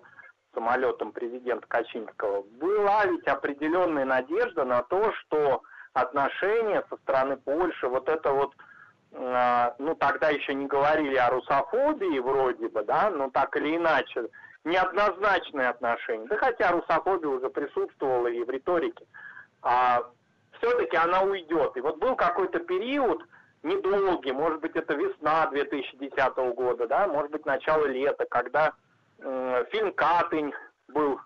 самолетом 0.53 1.11
президента 1.11 1.67
Качинского, 1.67 2.43
была 2.43 3.05
ведь 3.05 3.27
определенная 3.27 4.05
надежда 4.05 4.63
на 4.65 4.81
то, 4.83 5.13
что 5.13 5.61
отношения 5.93 6.83
со 6.89 6.97
стороны 6.97 7.37
Польши, 7.37 7.87
вот 7.87 8.07
это 8.09 8.31
вот, 8.31 8.53
ну 9.11 9.95
тогда 9.95 10.29
еще 10.29 10.53
не 10.53 10.67
говорили 10.67 11.15
о 11.15 11.31
русофобии 11.31 12.19
вроде 12.19 12.69
бы, 12.69 12.83
да, 12.83 13.09
но 13.09 13.29
так 13.29 13.55
или 13.57 13.75
иначе, 13.75 14.27
неоднозначные 14.63 15.69
отношения. 15.69 16.27
Да 16.27 16.37
хотя 16.37 16.71
русофобия 16.71 17.29
уже 17.29 17.49
присутствовала 17.49 18.27
и 18.27 18.43
в 18.43 18.49
риторике. 18.49 19.05
А 19.61 20.03
все-таки 20.57 20.95
она 20.97 21.21
уйдет. 21.21 21.75
И 21.75 21.81
вот 21.81 21.97
был 21.97 22.15
какой-то 22.15 22.59
период, 22.59 23.23
недолгий, 23.63 24.31
может 24.31 24.61
быть, 24.61 24.75
это 24.75 24.93
весна 24.93 25.47
2010 25.47 26.35
года, 26.55 26.87
да, 26.87 27.07
может 27.07 27.31
быть, 27.31 27.45
начало 27.45 27.85
лета, 27.85 28.25
когда 28.29 28.73
э, 29.19 29.65
фильм 29.71 29.93
«Катынь» 29.93 30.53
был 30.87 31.19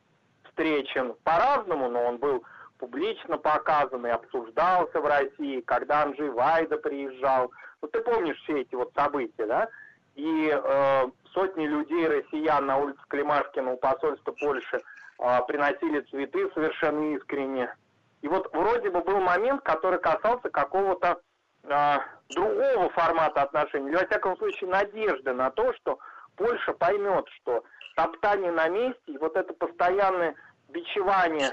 встречен 0.45 1.15
по-разному, 1.23 1.89
но 1.89 2.03
он 2.05 2.17
был 2.17 2.43
публично 2.77 3.37
показан 3.37 4.05
и 4.05 4.09
обсуждался 4.09 4.99
в 4.99 5.05
России, 5.05 5.61
когда 5.61 6.03
Анджей 6.03 6.29
Вайда 6.29 6.77
приезжал. 6.77 7.51
Ну, 7.81 7.87
ты 7.87 8.01
помнишь 8.01 8.37
все 8.43 8.61
эти 8.61 8.75
вот 8.75 8.91
события, 8.95 9.45
да? 9.45 9.69
И 10.15 10.49
э, 10.51 11.07
сотни 11.35 11.67
людей, 11.67 12.07
россиян 12.07 12.65
на 12.65 12.77
улице 12.77 12.99
Климашкина 13.09 13.73
у 13.73 13.77
посольства 13.77 14.31
Польши 14.31 14.81
э, 15.19 15.39
приносили 15.47 15.99
цветы 16.09 16.49
совершенно 16.53 17.15
искренне. 17.15 17.75
И 18.21 18.27
вот 18.27 18.51
вроде 18.53 18.89
бы 18.89 19.01
был 19.01 19.19
момент, 19.19 19.61
который 19.61 19.99
касался 19.99 20.49
какого-то 20.49 21.19
э, 21.63 21.97
другого 22.29 22.89
формата 22.89 23.43
отношений, 23.43 23.89
или, 23.89 23.97
во 23.97 24.07
всяком 24.07 24.35
случае, 24.37 24.69
надежды 24.71 25.33
на 25.33 25.51
то, 25.51 25.73
что 25.73 25.99
Польша 26.37 26.73
поймет, 26.73 27.27
что 27.41 27.63
топтание 27.95 28.51
на 28.51 28.67
месте 28.69 28.99
и 29.07 29.17
вот 29.17 29.35
это 29.35 29.53
постоянное 29.53 30.33
бичевание 30.69 31.51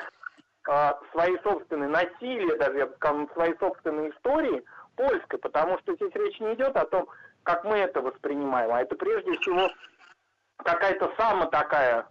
э, 0.68 0.90
своей 1.12 1.38
собственной 1.42 1.88
насилия, 1.88 2.56
даже 2.56 2.78
я 2.78 2.86
бы 2.86 2.94
сказал, 2.94 3.28
своей 3.34 3.56
собственной 3.58 4.10
истории 4.10 4.64
польской, 4.96 5.38
потому 5.38 5.78
что 5.78 5.94
здесь 5.94 6.12
речь 6.14 6.40
не 6.40 6.54
идет 6.54 6.76
о 6.76 6.86
том, 6.86 7.08
как 7.44 7.64
мы 7.64 7.76
это 7.76 8.00
воспринимаем, 8.00 8.72
а 8.72 8.82
это 8.82 8.94
прежде 8.94 9.32
всего 9.38 9.70
какая-то 10.56 11.12
сама 11.16 11.46
такая, 11.46 12.06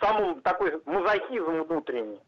самый 0.00 0.40
такой 0.42 0.80
мазохизм 0.86 1.62
внутренний. 1.62 2.20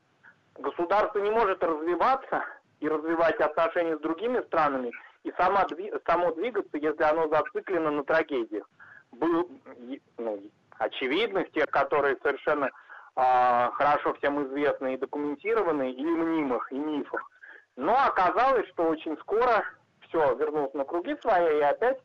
Государство 0.57 1.19
не 1.19 1.31
может 1.31 1.63
развиваться 1.63 2.45
и 2.81 2.89
развивать 2.89 3.41
отношения 3.41 3.97
с 3.97 4.01
другими 4.01 4.41
странами, 4.43 4.93
и 5.25 5.33
сама, 5.39 5.67
само 6.07 6.33
двигаться, 6.33 6.77
если 6.77 7.03
оно 7.03 7.29
зациклено 7.29 7.91
на 7.91 8.05
трагедиях. 8.05 8.69
Был, 9.13 9.51
ну, 10.19 10.43
очевидных, 10.79 11.51
тех, 11.53 11.67
которые 11.67 12.19
совершенно 12.23 12.67
э, 12.67 12.71
хорошо 13.73 14.15
всем 14.15 14.45
известны 14.47 14.95
и 14.95 14.99
документированы, 14.99 15.93
или 15.93 16.11
мнимых, 16.11 16.71
и 16.73 16.79
мифах. 16.79 17.31
Но 17.77 17.95
оказалось, 17.95 18.69
что 18.69 18.85
очень 18.85 19.17
скоро 19.19 19.65
все 20.15 20.35
вернулось 20.35 20.75
на 20.75 20.85
круги 20.85 21.17
свои, 21.21 21.59
и 21.59 21.63
опять 21.63 21.99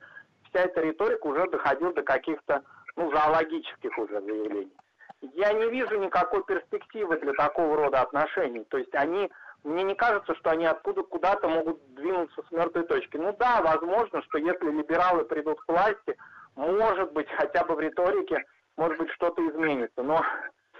вся 0.49 0.61
эта 0.61 0.81
риторика 0.81 1.27
уже 1.27 1.49
доходила 1.49 1.93
до 1.93 2.01
каких-то 2.01 2.63
ну, 2.95 3.11
зоологических 3.11 3.97
уже 3.97 4.21
заявлений. 4.21 4.73
Я 5.21 5.53
не 5.53 5.69
вижу 5.69 5.97
никакой 5.99 6.43
перспективы 6.45 7.19
для 7.19 7.33
такого 7.33 7.75
рода 7.75 8.01
отношений. 8.01 8.63
То 8.69 8.77
есть 8.77 8.93
они, 8.95 9.29
мне 9.63 9.83
не 9.83 9.95
кажется, 9.95 10.33
что 10.35 10.51
они 10.51 10.65
откуда 10.65 11.03
куда-то 11.03 11.47
могут 11.49 11.93
двинуться 11.93 12.41
с 12.47 12.51
мертвой 12.51 12.83
точки. 12.83 13.17
Ну 13.17 13.35
да, 13.37 13.61
возможно, 13.61 14.21
что 14.23 14.37
если 14.37 14.71
либералы 14.71 15.25
придут 15.25 15.59
к 15.61 15.67
власти, 15.67 16.17
может 16.55 17.11
быть, 17.11 17.29
хотя 17.31 17.63
бы 17.65 17.75
в 17.75 17.79
риторике 17.79 18.45
может 18.77 18.97
быть, 18.97 19.11
что-то 19.11 19.45
изменится. 19.49 20.01
Но 20.01 20.23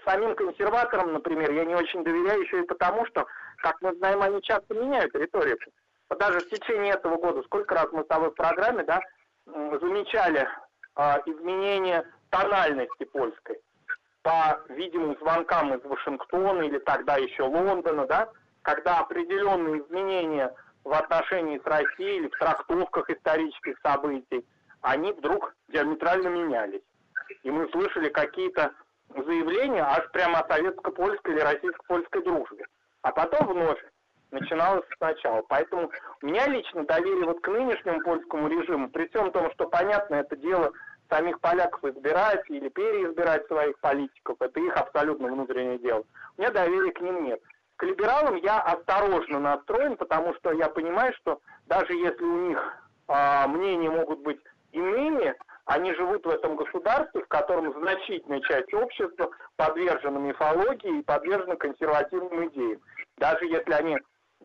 самим 0.05 0.33
консерваторам, 0.33 1.11
например, 1.11 1.51
я 1.51 1.65
не 1.65 1.75
очень 1.75 2.01
доверяю 2.05 2.41
еще 2.41 2.61
и 2.61 2.65
потому, 2.65 3.05
что, 3.07 3.25
как 3.57 3.81
мы 3.81 3.93
знаем, 3.95 4.21
они 4.21 4.41
часто 4.41 4.73
меняют 4.73 5.13
риторику. 5.15 5.69
Даже 6.17 6.39
в 6.39 6.49
течение 6.49 6.93
этого 6.93 7.17
года, 7.17 7.43
сколько 7.43 7.75
раз 7.75 7.87
мы 7.91 8.03
с 8.03 8.07
тобой 8.07 8.31
в 8.31 8.35
программе, 8.35 8.83
да, 8.83 9.01
замечали 9.45 10.47
э, 10.95 11.01
изменения 11.25 12.05
тональности 12.29 13.05
польской 13.05 13.59
по 14.21 14.59
видимым 14.69 15.17
звонкам 15.19 15.73
из 15.73 15.83
Вашингтона 15.83 16.63
или 16.63 16.79
тогда 16.79 17.17
еще 17.17 17.43
Лондона, 17.43 18.05
да, 18.05 18.29
когда 18.63 18.99
определенные 18.99 19.81
изменения 19.81 20.53
в 20.83 20.93
отношении 20.93 21.59
с 21.59 21.65
Россией 21.65 22.17
или 22.17 22.27
в 22.27 22.37
трактовках 22.37 23.09
исторических 23.09 23.77
событий, 23.83 24.45
они 24.81 25.11
вдруг 25.13 25.53
диаметрально 25.69 26.27
менялись 26.27 26.81
и 27.43 27.51
мы 27.51 27.69
слышали 27.69 28.09
какие-то 28.09 28.73
заявления 29.09 29.83
аж 29.83 30.09
прямо 30.11 30.39
о 30.39 30.47
советско-польской 30.47 31.33
или 31.33 31.41
российско-польской 31.41 32.23
дружбе. 32.23 32.65
А 33.01 33.11
потом 33.11 33.47
вновь 33.47 33.83
начиналось 34.31 34.85
сначала. 34.97 35.41
Поэтому 35.47 35.91
у 36.21 36.25
меня 36.25 36.47
лично 36.47 36.85
доверие 36.85 37.25
вот 37.25 37.41
к 37.41 37.47
нынешнему 37.47 38.01
польскому 38.01 38.47
режиму, 38.47 38.89
при 38.89 39.07
всем 39.07 39.31
том, 39.31 39.51
что, 39.51 39.67
понятно, 39.67 40.15
это 40.15 40.35
дело 40.35 40.71
самих 41.09 41.39
поляков 41.39 41.83
избирать 41.83 42.43
или 42.49 42.69
переизбирать 42.69 43.47
своих 43.47 43.79
политиков, 43.79 44.37
это 44.39 44.59
их 44.59 44.75
абсолютно 44.75 45.27
внутреннее 45.27 45.79
дело. 45.79 46.03
У 46.37 46.41
меня 46.41 46.51
доверия 46.51 46.91
к 46.91 47.01
ним 47.01 47.23
нет. 47.25 47.41
К 47.77 47.83
либералам 47.83 48.35
я 48.35 48.59
осторожно 48.59 49.39
настроен, 49.39 49.95
потому 49.95 50.33
что 50.35 50.51
я 50.51 50.69
понимаю, 50.69 51.13
что 51.15 51.39
даже 51.67 51.93
если 51.93 52.23
у 52.23 52.49
них 52.49 52.77
э, 53.07 53.47
мнения 53.47 53.89
могут 53.89 54.19
быть 54.19 54.39
иными, 54.71 55.35
они 55.65 55.93
живут 55.93 56.25
в 56.25 56.29
этом 56.29 56.55
государстве, 56.55 57.21
в 57.21 57.27
котором 57.27 57.71
значительная 57.79 58.41
часть 58.41 58.73
общества 58.73 59.29
подвержена 59.55 60.19
мифологии 60.19 60.99
и 60.99 61.03
подвержена 61.03 61.55
консервативным 61.55 62.47
идеям. 62.49 62.81
Даже 63.17 63.45
если 63.45 63.73
они 63.73 63.97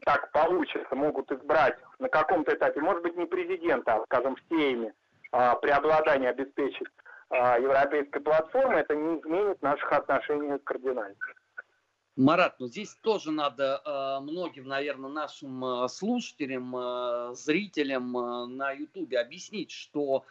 так 0.04 0.30
получится, 0.32 0.94
могут 0.94 1.30
избрать 1.32 1.76
на 1.98 2.08
каком-то 2.08 2.54
этапе, 2.54 2.80
может 2.80 3.02
быть, 3.02 3.16
не 3.16 3.26
президента, 3.26 3.94
а, 3.94 4.04
скажем, 4.04 4.36
в 4.36 4.48
теме 4.48 4.94
а, 5.32 5.54
преобладания 5.56 6.30
обеспечить 6.30 6.88
а, 7.30 7.58
европейской 7.58 8.20
платформы, 8.20 8.80
это 8.80 8.94
не 8.94 9.18
изменит 9.18 9.62
наших 9.62 9.92
отношений 9.92 10.58
кардинально. 10.58 11.16
Марат, 12.16 12.60
ну 12.60 12.68
здесь 12.68 12.94
тоже 13.00 13.32
надо 13.32 13.82
э, 13.84 14.22
многим, 14.22 14.68
наверное, 14.68 15.10
нашим 15.10 15.64
э, 15.64 15.88
слушателям, 15.88 16.72
э, 16.76 17.34
зрителям 17.34 18.16
э, 18.16 18.46
на 18.46 18.70
Ютубе 18.70 19.18
объяснить, 19.18 19.72
что 19.72 20.24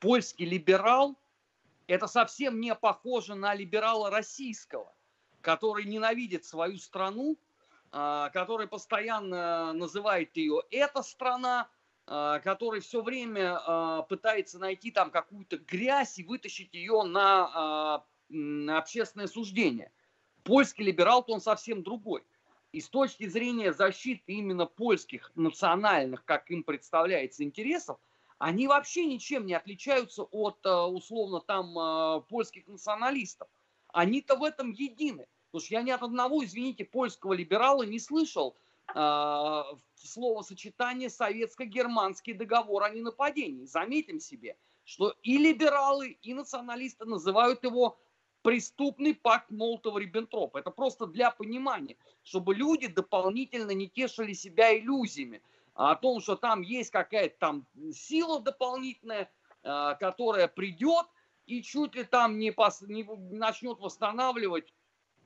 польский 0.00 0.44
либерал– 0.44 1.16
это 1.90 2.06
совсем 2.06 2.60
не 2.60 2.74
похоже 2.74 3.34
на 3.34 3.52
либерала 3.54 4.10
российского, 4.10 4.92
который 5.40 5.84
ненавидит 5.84 6.44
свою 6.44 6.78
страну, 6.78 7.36
а, 7.36 7.49
который 7.90 8.68
постоянно 8.68 9.72
называет 9.72 10.36
ее 10.36 10.62
«эта 10.70 11.02
страна», 11.02 11.68
а, 12.06 12.40
который 12.40 12.80
все 12.80 13.02
время 13.02 13.58
а, 13.58 14.02
пытается 14.02 14.58
найти 14.58 14.90
там 14.90 15.10
какую-то 15.10 15.58
грязь 15.58 16.18
и 16.18 16.24
вытащить 16.24 16.74
ее 16.74 17.02
на, 17.02 18.04
на 18.28 18.78
общественное 18.78 19.26
суждение. 19.26 19.92
Польский 20.42 20.84
либерал, 20.84 21.22
то 21.22 21.32
он 21.32 21.40
совсем 21.40 21.82
другой. 21.82 22.24
И 22.72 22.80
с 22.80 22.88
точки 22.88 23.28
зрения 23.28 23.72
защиты 23.72 24.32
именно 24.32 24.66
польских 24.66 25.30
национальных, 25.34 26.24
как 26.24 26.50
им 26.50 26.62
представляется, 26.62 27.44
интересов– 27.44 27.98
они 28.40 28.68
вообще 28.68 29.04
ничем 29.04 29.44
не 29.44 29.52
отличаются 29.52 30.22
от, 30.22 30.64
условно, 30.64 31.40
там, 31.40 32.24
польских 32.24 32.66
националистов. 32.68 33.48
Они-то 33.92 34.34
в 34.36 34.44
этом 34.44 34.70
едины. 34.70 35.26
Потому 35.50 35.66
что 35.66 35.74
я 35.74 35.82
ни 35.82 35.90
от 35.90 36.02
одного, 36.02 36.44
извините, 36.44 36.84
польского 36.84 37.32
либерала 37.32 37.82
не 37.82 37.98
слышал 37.98 38.56
э, 38.94 39.62
словосочетание 39.94 41.10
советско-германский 41.10 42.34
договор 42.34 42.84
о 42.84 42.90
ненападении. 42.90 43.64
Заметим 43.64 44.20
себе, 44.20 44.56
что 44.84 45.14
и 45.22 45.38
либералы, 45.38 46.18
и 46.22 46.34
националисты 46.34 47.04
называют 47.04 47.64
его 47.64 47.98
преступный 48.42 49.12
пакт 49.12 49.50
Молотова-Риббентропа. 49.50 50.60
Это 50.60 50.70
просто 50.70 51.06
для 51.06 51.32
понимания, 51.32 51.96
чтобы 52.22 52.54
люди 52.54 52.86
дополнительно 52.86 53.72
не 53.72 53.88
тешили 53.88 54.34
себя 54.34 54.78
иллюзиями 54.78 55.42
о 55.74 55.96
том, 55.96 56.20
что 56.20 56.36
там 56.36 56.62
есть 56.62 56.90
какая-то 56.90 57.36
там 57.38 57.66
сила 57.92 58.40
дополнительная, 58.40 59.28
э, 59.64 59.94
которая 59.98 60.46
придет 60.46 61.06
и 61.46 61.60
чуть 61.60 61.96
ли 61.96 62.04
там 62.04 62.38
не, 62.38 62.52
пос, 62.52 62.82
не 62.82 63.04
начнет 63.32 63.80
восстанавливать 63.80 64.72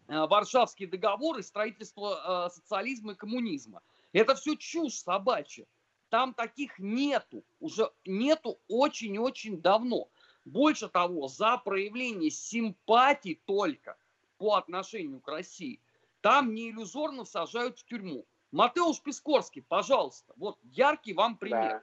Варшавский 0.09 0.87
договор 0.87 1.39
и 1.39 1.43
строительство 1.43 2.47
э, 2.47 2.55
социализма 2.55 3.13
и 3.13 3.17
коммунизма. 3.17 3.83
Это 4.13 4.35
все 4.35 4.55
чушь 4.57 4.95
собачья. 4.95 5.67
Там 6.11 6.35
таких 6.35 6.79
нету. 6.79 7.45
Уже 7.61 7.91
нету 8.05 8.59
очень-очень 8.69 9.61
давно. 9.61 10.09
Больше 10.45 10.89
того, 10.89 11.29
за 11.29 11.57
проявление 11.59 12.31
симпатии 12.31 13.41
только 13.47 13.97
по 14.37 14.57
отношению 14.57 15.21
к 15.21 15.29
России, 15.29 15.81
там 16.21 16.55
не 16.55 16.71
иллюзорно 16.71 17.25
сажают 17.25 17.79
в 17.79 17.85
тюрьму. 17.85 18.27
Матеуш 18.53 19.01
Пискорский, 19.01 19.63
пожалуйста, 19.63 20.33
вот 20.37 20.59
яркий 20.63 21.15
вам 21.15 21.37
пример. 21.37 21.83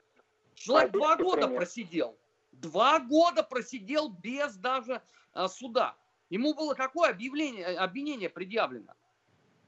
Человек 0.54 0.92
два 0.92 1.16
года 1.16 1.42
пример. 1.42 1.56
просидел. 1.56 2.16
Два 2.52 3.00
года 3.00 3.42
просидел 3.42 4.08
без 4.08 4.56
даже 4.56 5.02
а, 5.32 5.48
суда. 5.48 5.96
Ему 6.32 6.54
было 6.54 6.72
какое 6.72 7.10
объявление, 7.10 7.62
э, 7.62 7.76
обвинение 7.76 8.30
предъявлено? 8.30 8.94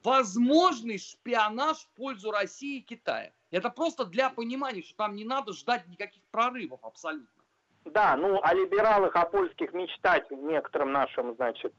Возможный 0.03 0.97
шпионаж 0.97 1.77
в 1.77 1.89
пользу 1.89 2.31
России 2.31 2.79
и 2.79 2.81
Китая. 2.81 3.33
Это 3.51 3.69
просто 3.69 4.03
для 4.03 4.31
понимания, 4.31 4.81
что 4.81 4.95
там 4.97 5.15
не 5.15 5.25
надо 5.25 5.53
ждать 5.53 5.87
никаких 5.87 6.23
прорывов 6.31 6.79
абсолютно. 6.81 7.43
Да, 7.85 8.17
ну 8.17 8.39
о 8.41 8.53
либералах, 8.55 9.15
о 9.15 9.27
польских 9.27 9.73
мечтать 9.73 10.31
некоторым 10.31 10.91
нашим, 10.91 11.35
значит, 11.35 11.71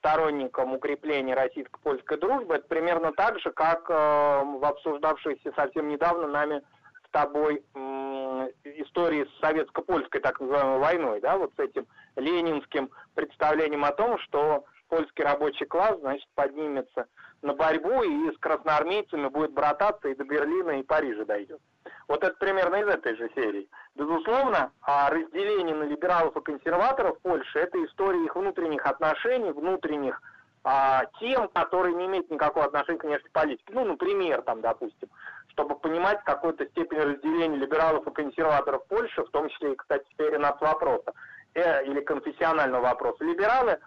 сторонником 0.00 0.74
укрепления 0.74 1.34
российско-польской 1.34 2.18
дружбы, 2.18 2.56
это 2.56 2.68
примерно 2.68 3.12
так 3.12 3.40
же, 3.40 3.50
как 3.52 3.88
э, 3.88 3.94
в 3.94 4.62
обсуждавшейся 4.62 5.50
совсем 5.56 5.88
недавно 5.88 6.26
нами 6.26 6.62
с 7.06 7.10
тобой 7.10 7.64
э, 7.74 8.50
истории 8.82 9.24
с 9.24 9.40
советско-польской 9.40 10.20
так 10.20 10.38
называемой 10.40 10.78
войной, 10.78 11.20
да, 11.22 11.38
вот 11.38 11.54
с 11.56 11.58
этим 11.58 11.86
ленинским 12.16 12.90
представлением 13.14 13.84
о 13.84 13.92
том, 13.92 14.18
что 14.20 14.64
польский 14.88 15.24
рабочий 15.24 15.66
класс, 15.66 15.98
значит, 16.00 16.28
поднимется 16.34 17.06
на 17.42 17.54
борьбу 17.54 18.02
и 18.02 18.34
с 18.34 18.38
красноармейцами 18.38 19.28
будет 19.28 19.52
брататься 19.52 20.08
и 20.08 20.14
до 20.14 20.24
Берлина 20.24 20.80
и 20.80 20.82
Парижа 20.82 21.24
дойдет. 21.24 21.60
Вот 22.08 22.22
это 22.22 22.34
примерно 22.38 22.76
из 22.76 22.88
этой 22.88 23.16
же 23.16 23.30
серии. 23.34 23.68
Безусловно, 23.94 24.72
а 24.82 25.10
разделение 25.10 25.74
на 25.74 25.84
либералов 25.84 26.36
и 26.36 26.40
консерваторов 26.40 27.18
в 27.18 27.22
Польше– 27.22 27.50
это 27.58 27.82
история 27.84 28.24
их 28.24 28.36
внутренних 28.36 28.86
отношений, 28.86 29.50
внутренних 29.50 30.20
а, 30.64 31.04
тем, 31.20 31.48
которые 31.48 31.94
не 31.94 32.06
имеют 32.06 32.30
никакого 32.30 32.66
отношения, 32.66 33.18
к 33.18 33.30
политике. 33.30 33.72
Ну, 33.72 33.84
например, 33.84 34.42
там, 34.42 34.60
допустим, 34.60 35.08
чтобы 35.48 35.78
понимать 35.78 36.22
какую-то 36.24 36.66
степень 36.66 36.98
разделения 36.98 37.56
либералов 37.56 38.06
и 38.06 38.10
консерваторов 38.10 38.84
в 38.84 38.88
Польше, 38.88 39.24
в 39.24 39.30
том 39.30 39.48
числе 39.48 39.72
и, 39.72 39.76
кстати, 39.76 40.04
в 40.04 40.12
сфере 40.14 40.38
нацвопроса 40.38 41.12
э, 41.56 41.84
или 41.86 42.00
конфессионального 42.00 42.82
вопроса. 42.82 43.24
Либералы, 43.24 43.78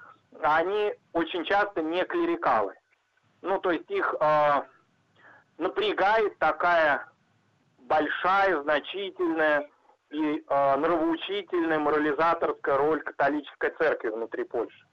они 0.41 0.93
очень 1.13 1.45
часто 1.45 1.81
не 1.81 2.03
клерикалы. 2.05 2.73
Ну, 3.41 3.59
то 3.59 3.71
есть 3.71 3.89
их 3.89 4.15
э, 4.19 4.61
напрягает 5.57 6.37
такая 6.39 7.07
большая, 7.77 8.61
значительная 8.63 9.69
и 10.09 10.43
э, 10.47 10.75
нравоучительная, 10.77 11.79
морализаторская 11.79 12.77
роль 12.77 13.01
католической 13.01 13.71
церкви 13.77 14.09
внутри 14.09 14.43
Польши. 14.43 14.85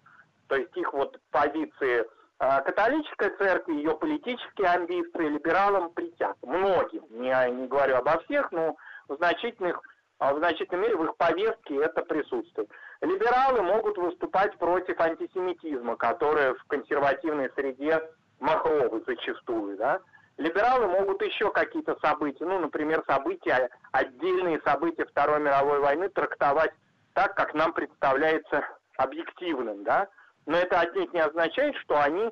То 0.48 0.56
есть 0.56 0.76
их 0.76 0.92
вот 0.92 1.18
позиции 1.30 2.04
э, 2.38 2.62
католической 2.62 3.30
церкви, 3.36 3.74
ее 3.74 3.96
политические 3.96 4.68
амбиции 4.68 5.28
либералам 5.28 5.90
притят. 5.90 6.36
Многим, 6.42 7.04
не, 7.10 7.50
не 7.50 7.66
говорю 7.66 7.96
обо 7.96 8.18
всех, 8.20 8.52
но 8.52 8.76
в 9.08 9.16
значительных 9.16 9.80
в 10.18 10.38
значительной 10.38 10.82
мере 10.82 10.96
в 10.96 11.04
их 11.04 11.16
повестке 11.16 11.76
это 11.76 12.02
присутствует. 12.02 12.70
Либералы 13.00 13.62
могут 13.62 13.98
выступать 13.98 14.56
против 14.58 14.98
антисемитизма, 15.00 15.96
который 15.96 16.54
в 16.54 16.64
консервативной 16.64 17.50
среде 17.54 18.02
махровый 18.40 19.02
зачастую, 19.06 19.76
да. 19.76 20.00
Либералы 20.38 20.86
могут 20.86 21.22
еще 21.22 21.50
какие-то 21.50 21.96
события, 22.02 22.44
ну, 22.44 22.58
например, 22.58 23.02
события, 23.06 23.70
отдельные 23.92 24.60
события 24.64 25.06
Второй 25.06 25.40
мировой 25.40 25.80
войны 25.80 26.08
трактовать 26.10 26.72
так, 27.14 27.34
как 27.34 27.54
нам 27.54 27.72
представляется 27.72 28.62
объективным, 28.98 29.84
да. 29.84 30.08
Но 30.44 30.58
это 30.58 30.80
отнюдь 30.80 31.12
не 31.12 31.20
означает, 31.20 31.74
что 31.76 32.00
они 32.00 32.30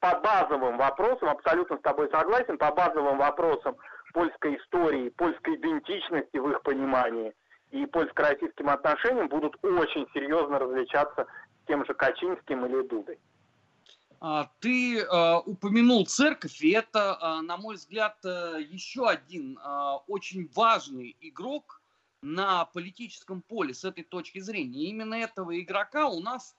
по 0.00 0.18
базовым 0.20 0.76
вопросам, 0.78 1.28
абсолютно 1.28 1.76
с 1.76 1.80
тобой 1.80 2.10
согласен, 2.10 2.58
по 2.58 2.72
базовым 2.72 3.18
вопросам 3.18 3.76
польской 4.18 4.56
истории, 4.56 5.10
польской 5.10 5.54
идентичности 5.54 6.38
в 6.38 6.50
их 6.50 6.60
понимании 6.62 7.32
и 7.70 7.86
польско-российским 7.86 8.68
отношениям 8.68 9.28
будут 9.28 9.54
очень 9.64 10.08
серьезно 10.12 10.58
различаться 10.58 11.28
с 11.62 11.66
тем 11.68 11.84
же 11.86 11.94
Качинским 11.94 12.66
или 12.66 12.82
Дудой. 12.88 13.20
А, 14.20 14.50
ты 14.58 14.98
э, 14.98 15.36
упомянул 15.46 16.04
церковь, 16.04 16.60
и 16.62 16.70
это, 16.70 17.16
э, 17.20 17.42
на 17.42 17.58
мой 17.58 17.76
взгляд, 17.76 18.16
э, 18.24 18.60
еще 18.68 19.08
один 19.08 19.56
очень 20.08 20.50
важный 20.52 21.16
игрок 21.20 21.80
на 22.20 22.64
политическом 22.64 23.40
поле 23.40 23.72
с 23.72 23.84
этой 23.84 24.02
точки 24.02 24.40
зрения. 24.40 24.86
Именно 24.86 25.14
этого 25.14 25.56
игрока 25.60 26.08
у 26.08 26.20
нас 26.20 26.56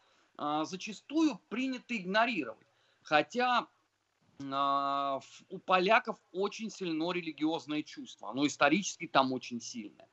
зачастую 0.63 1.37
принято 1.49 1.97
игнорировать. 1.97 2.65
Хотя 3.03 3.67
у 4.39 5.59
поляков 5.59 6.17
очень 6.31 6.69
сильно 6.69 7.11
религиозное 7.11 7.83
чувство, 7.83 8.29
оно 8.29 8.47
исторически 8.47 9.07
там 9.07 9.33
очень 9.33 9.59
сильное. 9.59 10.07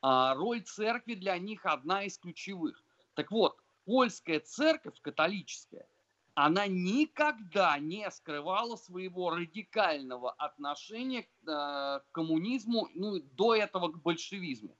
А 0.00 0.34
роль 0.34 0.62
церкви 0.62 1.14
для 1.14 1.38
них 1.38 1.64
одна 1.64 2.04
из 2.04 2.18
ключевых. 2.18 2.82
Так 3.14 3.30
вот, 3.30 3.56
польская 3.84 4.40
церковь 4.40 5.00
католическая– 5.00 5.86
она 6.40 6.68
никогда 6.68 7.76
не 7.80 8.08
скрывала 8.12 8.76
своего 8.76 9.30
радикального 9.30 10.30
отношения 10.30 11.24
к, 11.24 11.48
э, 11.48 12.00
коммунизму, 12.12 12.88
ну, 12.94 13.18
до 13.32 13.56
этого 13.56 13.88
к 13.88 14.00
большевизму. 14.00 14.76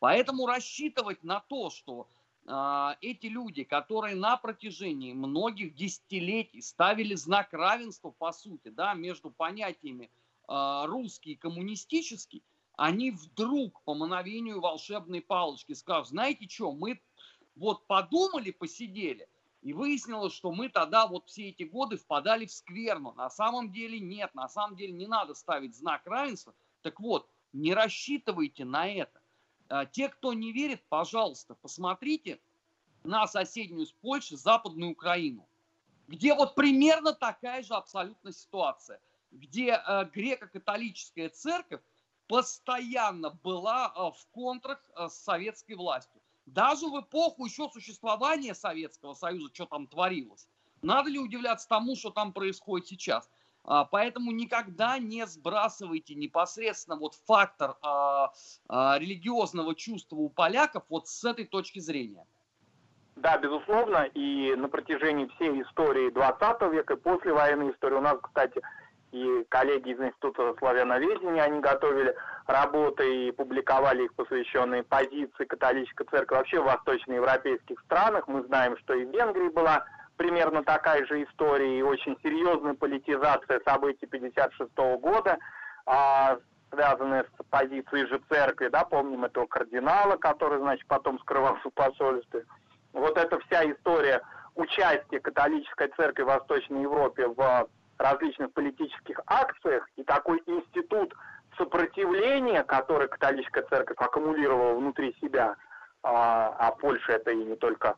Поэтому 0.00 0.46
рассчитывать 0.46 1.22
на 1.22 1.38
то, 1.38 1.70
что 1.70 2.08
эти 3.00 3.26
люди, 3.26 3.64
которые 3.64 4.14
на 4.14 4.36
протяжении 4.36 5.12
многих 5.12 5.74
десятилетий 5.74 6.62
ставили 6.62 7.14
знак 7.14 7.52
равенства, 7.52 8.10
по 8.10 8.32
сути, 8.32 8.68
да, 8.68 8.94
между 8.94 9.30
понятиями 9.30 10.10
э, 10.48 10.84
русский 10.86 11.32
и 11.32 11.36
коммунистический, 11.36 12.44
они 12.76 13.10
вдруг 13.10 13.82
по 13.82 13.94
мановению 13.94 14.60
волшебной 14.60 15.22
палочки 15.22 15.72
скажут, 15.72 16.10
знаете 16.10 16.48
что, 16.48 16.72
мы 16.72 17.00
вот 17.56 17.86
подумали, 17.86 18.52
посидели– 18.52 19.28
и 19.66 19.72
выяснилось, 19.72 20.32
что 20.32 20.52
мы 20.52 20.68
тогда 20.68 21.08
вот 21.08 21.26
все 21.26 21.48
эти 21.48 21.64
годы 21.64 21.96
впадали 21.96 22.46
в 22.46 22.52
скверну. 22.52 23.12
На 23.14 23.28
самом 23.28 23.72
деле 23.72 23.98
нет, 23.98 24.32
на 24.32 24.48
самом 24.48 24.76
деле 24.76 24.92
не 24.92 25.08
надо 25.08 25.34
ставить 25.34 25.74
знак 25.74 26.02
равенства. 26.04 26.54
Так 26.82 27.00
вот, 27.00 27.28
не 27.52 27.74
рассчитывайте 27.74 28.64
на 28.64 28.86
это. 28.86 29.20
А, 29.68 29.86
те, 29.86 30.08
кто 30.08 30.32
не 30.32 30.52
верит, 30.52 30.82
пожалуйста, 30.88 31.54
посмотрите 31.54 32.40
на 33.04 33.26
соседнюю 33.26 33.86
с 33.86 33.92
Польшей 33.92 34.36
Западную 34.36 34.92
Украину, 34.92 35.48
где 36.08 36.34
вот 36.34 36.54
примерно 36.54 37.12
такая 37.12 37.62
же 37.62 37.74
абсолютно 37.74 38.32
ситуация, 38.32 39.00
где 39.30 39.72
э, 39.72 40.04
греко-католическая 40.12 41.28
церковь 41.28 41.82
постоянно 42.26 43.30
была 43.30 43.92
э, 43.94 44.00
в 44.18 44.26
контрах 44.32 44.82
с 44.96 45.14
советской 45.14 45.74
властью 45.74 46.20
даже 46.46 46.86
в 46.86 47.00
эпоху 47.00 47.44
еще 47.44 47.68
существования 47.70 48.54
Советского 48.54 49.14
Союза, 49.14 49.52
что 49.52 49.66
там 49.66 49.86
творилось. 49.86 50.48
Надо 50.80 51.10
ли 51.10 51.18
удивляться 51.18 51.68
тому, 51.68 51.96
что 51.96 52.10
там 52.10 52.32
происходит 52.32 52.86
сейчас? 52.86 53.28
А, 53.66 53.84
поэтому 53.84 54.30
никогда 54.30 54.98
не 54.98 55.26
сбрасывайте 55.26 56.14
непосредственно 56.14 56.96
вот 56.96 57.14
фактор 57.26 57.76
а, 57.82 58.32
а, 58.68 58.98
религиозного 58.98 59.74
чувства 59.74 60.16
у 60.16 60.28
поляков 60.28 60.84
вот 60.88 61.08
с 61.08 61.24
этой 61.24 61.44
точки 61.44 61.80
зрения. 61.80 62.24
Да, 63.16 63.38
безусловно, 63.38 64.04
и 64.14 64.54
на 64.56 64.68
протяжении 64.68 65.26
всей 65.34 65.62
истории 65.62 66.10
20 66.10 66.62
века 66.72 66.94
и 66.94 66.96
после 66.96 67.32
военной 67.32 67.72
истории 67.72 67.96
у 67.96 68.00
нас, 68.02 68.18
кстати, 68.22 68.60
и 69.10 69.44
коллеги 69.48 69.90
из 69.90 70.00
Института 70.00 70.54
славяноведения, 70.58 71.42
они 71.42 71.60
готовили 71.60 72.14
работы 72.46 73.28
и 73.28 73.32
публиковали 73.32 74.04
их 74.04 74.14
посвященные 74.14 74.82
позиции 74.82 75.44
католической 75.44 76.06
церкви 76.10 76.36
вообще 76.36 76.60
в 76.60 76.64
восточноевропейских 76.64 77.80
странах. 77.80 78.28
Мы 78.28 78.42
знаем, 78.42 78.76
что 78.78 78.92
и 78.94 79.06
в 79.06 79.10
Венгрии 79.10 79.48
была 79.48 79.86
примерно 80.16 80.62
такая 80.62 81.04
же 81.06 81.22
история 81.24 81.78
и 81.78 81.82
очень 81.82 82.16
серьезная 82.22 82.74
политизация 82.74 83.60
событий 83.64 84.06
56 84.06 84.98
года, 84.98 85.38
а, 85.86 86.38
связанная 86.70 87.24
с 87.24 87.44
позицией 87.50 88.06
же 88.06 88.20
церкви, 88.28 88.68
да, 88.68 88.84
помним 88.84 89.24
этого 89.24 89.46
кардинала, 89.46 90.16
который, 90.16 90.58
значит, 90.58 90.86
потом 90.86 91.18
скрывался 91.20 91.68
в 91.68 91.74
посольстве. 91.74 92.44
Вот 92.92 93.16
эта 93.18 93.38
вся 93.40 93.70
история 93.70 94.22
участия 94.54 95.20
католической 95.20 95.88
церкви 95.96 96.22
в 96.22 96.26
Восточной 96.26 96.82
Европе 96.82 97.28
в 97.28 97.68
различных 97.98 98.52
политических 98.52 99.20
акциях 99.26 99.88
и 99.96 100.02
такой 100.02 100.42
институт 100.46 101.14
сопротивления, 101.56 102.62
который 102.64 103.08
католическая 103.08 103.64
церковь 103.64 103.96
аккумулировала 103.98 104.74
внутри 104.74 105.16
себя, 105.20 105.56
а, 106.02 106.54
а 106.58 106.72
Польша 106.72 107.12
это 107.12 107.30
и 107.30 107.44
не 107.44 107.56
только 107.56 107.96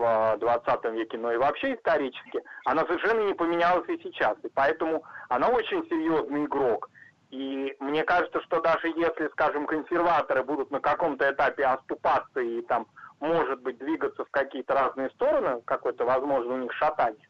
в 0.00 0.38
20 0.38 0.84
веке, 0.92 1.18
но 1.18 1.32
и 1.32 1.36
вообще 1.36 1.74
исторически, 1.74 2.42
она 2.64 2.82
совершенно 2.86 3.20
не 3.20 3.34
поменялась 3.34 3.88
и 3.88 4.00
сейчас. 4.02 4.36
И 4.42 4.48
поэтому 4.48 5.04
она 5.28 5.48
очень 5.48 5.84
серьезный 5.88 6.46
игрок. 6.46 6.88
И 7.30 7.76
мне 7.78 8.02
кажется, 8.02 8.40
что 8.42 8.60
даже 8.60 8.88
если, 8.88 9.28
скажем, 9.28 9.66
консерваторы 9.66 10.42
будут 10.42 10.70
на 10.70 10.80
каком-то 10.80 11.30
этапе 11.30 11.64
оступаться 11.64 12.40
и 12.40 12.62
там, 12.62 12.86
может 13.20 13.60
быть, 13.60 13.78
двигаться 13.78 14.24
в 14.24 14.30
какие-то 14.30 14.74
разные 14.74 15.10
стороны, 15.10 15.60
какое-то, 15.66 16.04
возможно, 16.04 16.54
у 16.54 16.58
них 16.58 16.72
шатание, 16.72 17.28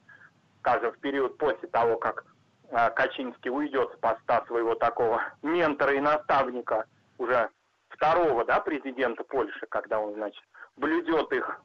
скажем, 0.61 0.93
в 0.93 0.99
период 1.01 1.37
после 1.37 1.69
того, 1.69 1.97
как 1.97 2.25
а, 2.71 2.91
Качинский 2.91 3.51
уйдет 3.51 3.93
с 3.93 3.99
поста 3.99 4.45
своего 4.47 4.75
такого 4.77 5.21
ментора 5.43 5.93
и 5.95 6.01
наставника, 6.01 6.87
уже 7.19 7.51
второго, 7.89 8.45
да, 8.45 8.61
президента 8.61 9.25
Польши, 9.25 9.67
когда 9.69 9.99
он, 9.99 10.15
значит, 10.15 10.43
блюдет 10.77 11.31
их 11.33 11.61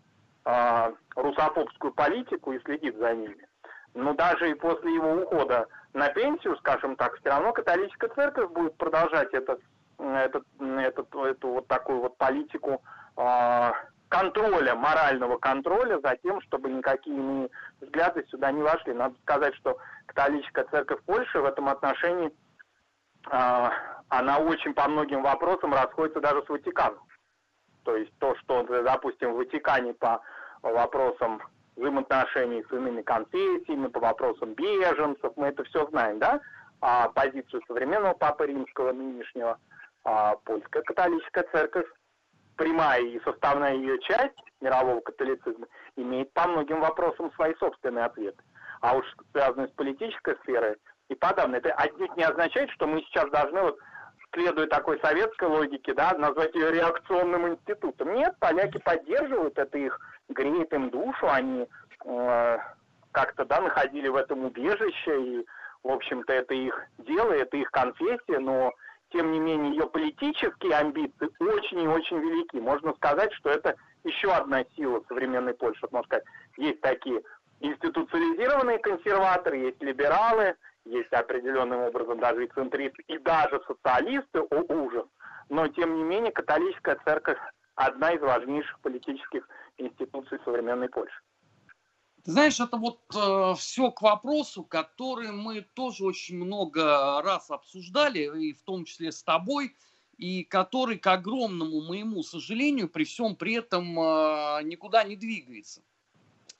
э, 0.45 0.93
русофобскую 1.15 1.93
политику 1.93 2.53
и 2.53 2.59
следит 2.61 2.95
за 2.97 3.13
ними. 3.13 3.47
Но 3.93 4.13
даже 4.13 4.49
и 4.49 4.55
после 4.55 4.93
его 4.93 5.13
ухода 5.13 5.67
на 5.93 6.09
пенсию, 6.09 6.57
скажем 6.57 6.95
так, 6.95 7.15
все 7.17 7.29
равно 7.29 7.53
католическая 7.53 8.09
церковь 8.09 8.51
будет 8.51 8.75
продолжать 8.77 9.33
этот, 9.33 9.61
этот, 9.97 10.43
этот, 10.59 11.15
эту 11.15 11.47
вот 11.49 11.67
такую 11.67 12.01
вот 12.01 12.17
политику 12.17 12.81
э, 13.17 13.71
контроля, 14.09 14.75
морального 14.75 15.37
контроля 15.37 15.99
за 15.99 16.17
тем, 16.17 16.41
чтобы 16.41 16.69
никакие 16.69 17.17
иные 17.17 17.49
взгляды 17.81 18.25
сюда 18.29 18.51
не 18.51 18.61
вошли. 18.61 18.93
Надо 18.93 19.15
сказать, 19.21 19.55
что 19.55 19.77
католическая 20.05 20.65
церковь 20.65 21.01
Польши 21.05 21.39
в 21.39 21.45
этом 21.45 21.69
отношении 21.69 22.31
а, 23.29 23.71
она 24.09 24.39
очень 24.39 24.73
по 24.73 24.87
многим 24.87 25.23
вопросам 25.23 25.73
расходится 25.73 26.21
даже 26.21 26.43
с 26.43 26.49
Ватиканом. 26.49 27.03
То 27.83 27.95
есть 27.95 28.11
то, 28.19 28.35
что, 28.37 28.63
допустим, 28.63 29.33
в 29.33 29.37
Ватикане 29.37 29.93
по 29.93 30.21
вопросам 30.71 31.41
взаимоотношений 31.75 32.63
с 32.67 32.71
иными 32.71 33.01
конфессиями, 33.01 33.87
по 33.87 33.99
вопросам 33.99 34.53
беженцев, 34.53 35.33
мы 35.35 35.47
это 35.47 35.63
все 35.65 35.85
знаем, 35.87 36.19
да? 36.19 36.39
А 36.81 37.09
позицию 37.09 37.61
современного 37.67 38.13
Папы 38.13 38.47
Римского 38.47 38.91
нынешнего, 38.91 39.59
а, 40.03 40.35
польская 40.45 40.83
католическая 40.83 41.45
церковь, 41.51 41.87
прямая 42.55 43.01
и 43.01 43.19
составная 43.23 43.73
ее 43.73 43.99
часть 43.99 44.37
мирового 44.61 45.01
католицизма, 45.01 45.67
имеет 45.95 46.31
по 46.33 46.47
многим 46.47 46.79
вопросам 46.81 47.31
свои 47.33 47.53
собственные 47.55 48.05
ответы. 48.05 48.41
А 48.81 48.95
уж 48.95 49.05
связанные 49.31 49.67
с 49.67 49.71
политической 49.71 50.37
сферой 50.43 50.77
и 51.09 51.15
подавно. 51.15 51.57
Это 51.57 51.73
отнюдь 51.73 52.15
не 52.17 52.23
означает, 52.23 52.69
что 52.71 52.87
мы 52.87 53.01
сейчас 53.01 53.29
должны 53.29 53.61
вот 53.61 53.77
следуя 54.33 54.67
такой 54.67 54.99
советской 54.99 55.47
логике, 55.47 55.93
да, 55.93 56.13
назвать 56.17 56.53
ее 56.55 56.71
реакционным 56.71 57.47
институтом. 57.47 58.13
Нет, 58.13 58.35
поляки 58.39 58.77
поддерживают, 58.79 59.57
это 59.57 59.77
их 59.77 59.99
греет 60.29 60.73
им 60.73 60.89
душу, 60.89 61.29
они 61.29 61.67
э, 62.05 62.57
как-то, 63.11 63.45
да, 63.45 63.61
находили 63.61 64.07
в 64.07 64.15
этом 64.15 64.45
убежище, 64.45 65.21
и, 65.21 65.45
в 65.83 65.91
общем-то, 65.91 66.33
это 66.33 66.53
их 66.53 66.77
дело, 66.99 67.31
это 67.31 67.57
их 67.57 67.71
конфессия, 67.71 68.39
но, 68.39 68.73
тем 69.11 69.31
не 69.31 69.39
менее, 69.39 69.71
ее 69.71 69.87
политические 69.87 70.75
амбиции 70.75 71.29
очень 71.39 71.81
и 71.81 71.87
очень 71.87 72.19
велики. 72.19 72.57
Можно 72.57 72.93
сказать, 72.93 73.31
что 73.33 73.49
это 73.49 73.75
еще 74.03 74.31
одна 74.31 74.63
сила 74.75 75.01
современной 75.07 75.53
Польши. 75.53 75.87
Можно 75.91 76.07
сказать, 76.07 76.25
есть 76.57 76.81
такие 76.81 77.21
институциализированные 77.59 78.79
консерваторы, 78.79 79.57
есть 79.57 79.81
либералы, 79.81 80.55
есть 80.85 81.11
определенным 81.13 81.81
образом 81.81 82.19
даже 82.19 82.45
и 82.45 82.49
центристы, 82.49 83.03
и 83.07 83.17
даже 83.17 83.61
социалисты, 83.67 84.39
о 84.39 84.73
ужас. 84.73 85.05
Но, 85.49 85.67
тем 85.67 85.95
не 85.95 86.03
менее, 86.03 86.31
католическая 86.31 86.97
церковь 87.05 87.39
одна 87.75 88.11
из 88.11 88.21
важнейших 88.21 88.79
политических 88.79 89.47
институций 89.77 90.39
современной 90.43 90.89
Польши. 90.89 91.19
Знаешь, 92.23 92.59
это 92.59 92.77
вот 92.77 93.01
э, 93.15 93.53
все 93.55 93.91
к 93.91 94.01
вопросу, 94.01 94.63
который 94.63 95.31
мы 95.31 95.61
тоже 95.61 96.05
очень 96.05 96.37
много 96.37 97.21
раз 97.21 97.51
обсуждали, 97.51 98.47
и 98.47 98.53
в 98.53 98.63
том 98.63 98.85
числе 98.85 99.11
с 99.11 99.21
тобой, 99.21 99.75
и 100.17 100.43
который, 100.43 100.97
к 100.97 101.05
огромному 101.05 101.81
моему 101.81 102.23
сожалению, 102.23 102.89
при 102.89 103.03
всем 103.03 103.35
при 103.35 103.53
этом 103.53 103.99
э, 103.99 104.63
никуда 104.63 105.03
не 105.03 105.15
двигается. 105.15 105.83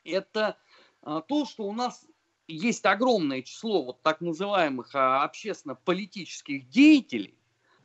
Это 0.03 0.57
э, 1.01 1.21
то, 1.27 1.45
что 1.45 1.63
у 1.63 1.73
нас 1.73 2.05
есть 2.47 2.85
огромное 2.85 3.41
число 3.41 3.83
вот 3.83 4.01
так 4.03 4.21
называемых 4.21 4.93
а, 4.93 5.23
общественно-политических 5.23 6.69
деятелей, 6.69 7.37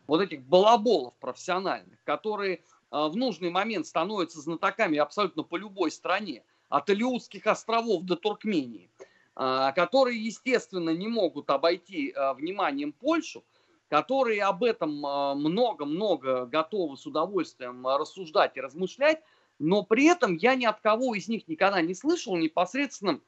вот 0.06 0.20
этих 0.20 0.42
балаболов 0.42 1.14
профессиональных, 1.18 2.02
которые 2.04 2.62
в 2.90 3.16
нужный 3.16 3.50
момент 3.50 3.86
становятся 3.86 4.40
знатоками 4.40 4.98
абсолютно 4.98 5.42
по 5.42 5.56
любой 5.56 5.90
стране, 5.90 6.42
от 6.68 6.88
Алиутских 6.90 7.46
островов 7.46 8.04
до 8.04 8.16
Туркмении, 8.16 8.90
а, 9.34 9.72
которые, 9.72 10.24
естественно, 10.24 10.90
не 10.90 11.08
могут 11.08 11.50
обойти 11.50 12.14
вниманием 12.36 12.92
Польшу, 12.92 13.44
которые 13.88 14.44
об 14.44 14.62
этом 14.62 14.90
много-много 14.92 16.46
готовы 16.46 16.96
с 16.96 17.06
удовольствием 17.06 17.86
рассуждать 17.86 18.56
и 18.56 18.60
размышлять, 18.60 19.20
но 19.60 19.82
при 19.82 20.06
этом 20.06 20.36
я 20.36 20.54
ни 20.54 20.64
от 20.64 20.80
кого 20.80 21.14
из 21.14 21.28
них 21.28 21.46
никогда 21.46 21.82
не 21.82 21.94
слышал 21.94 22.36
непосредственно 22.36 23.20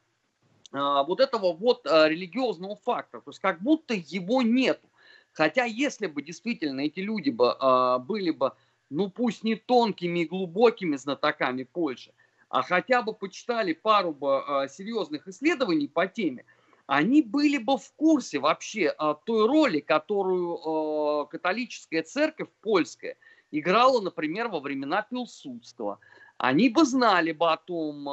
а, 0.73 1.05
вот 1.05 1.21
этого 1.21 1.53
вот 1.53 1.87
а, 1.87 2.09
религиозного 2.09 2.77
фактора. 2.77 3.21
То 3.21 3.31
есть 3.31 3.41
как 3.41 3.61
будто 3.61 3.95
его 3.95 4.43
нету. 4.43 4.89
Хотя 5.33 5.65
если 5.65 6.07
бы 6.07 6.23
действительно 6.23 6.81
эти 6.81 7.01
люди 7.01 7.31
бы, 7.31 7.55
а, 7.59 7.99
были 7.99 8.31
бы, 8.31 8.53
ну 8.93 9.11
пусть 9.11 9.45
не 9.45 9.57
тонкими 9.57 10.21
и 10.21 10.27
глубокими 10.27 10.97
знатоками 10.97 11.65
Польши, 11.65 12.13
а 12.49 12.63
хотя 12.63 13.03
бы 13.03 13.15
почитали 13.15 13.73
пару 13.73 14.13
бы 14.13 14.67
серьезных 14.71 15.27
исследований 15.29 15.89
по 15.89 16.07
теме, 16.07 16.45
они 16.87 17.23
были 17.23 17.59
бы 17.59 17.79
в 17.79 17.93
курсе 17.95 18.39
вообще 18.39 18.95
той 19.25 19.47
роли, 19.47 19.81
которую 19.81 21.27
католическая 21.29 22.03
церковь 22.03 22.51
польская 22.61 23.17
играла, 23.51 24.01
например, 24.01 24.49
во 24.49 24.61
времена 24.61 25.07
Пилсудского. 25.09 25.99
Они 26.37 26.69
бы 26.69 26.85
знали 26.85 27.33
бы 27.33 27.51
о 27.51 27.57
том, 27.57 28.05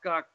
как 0.00 0.28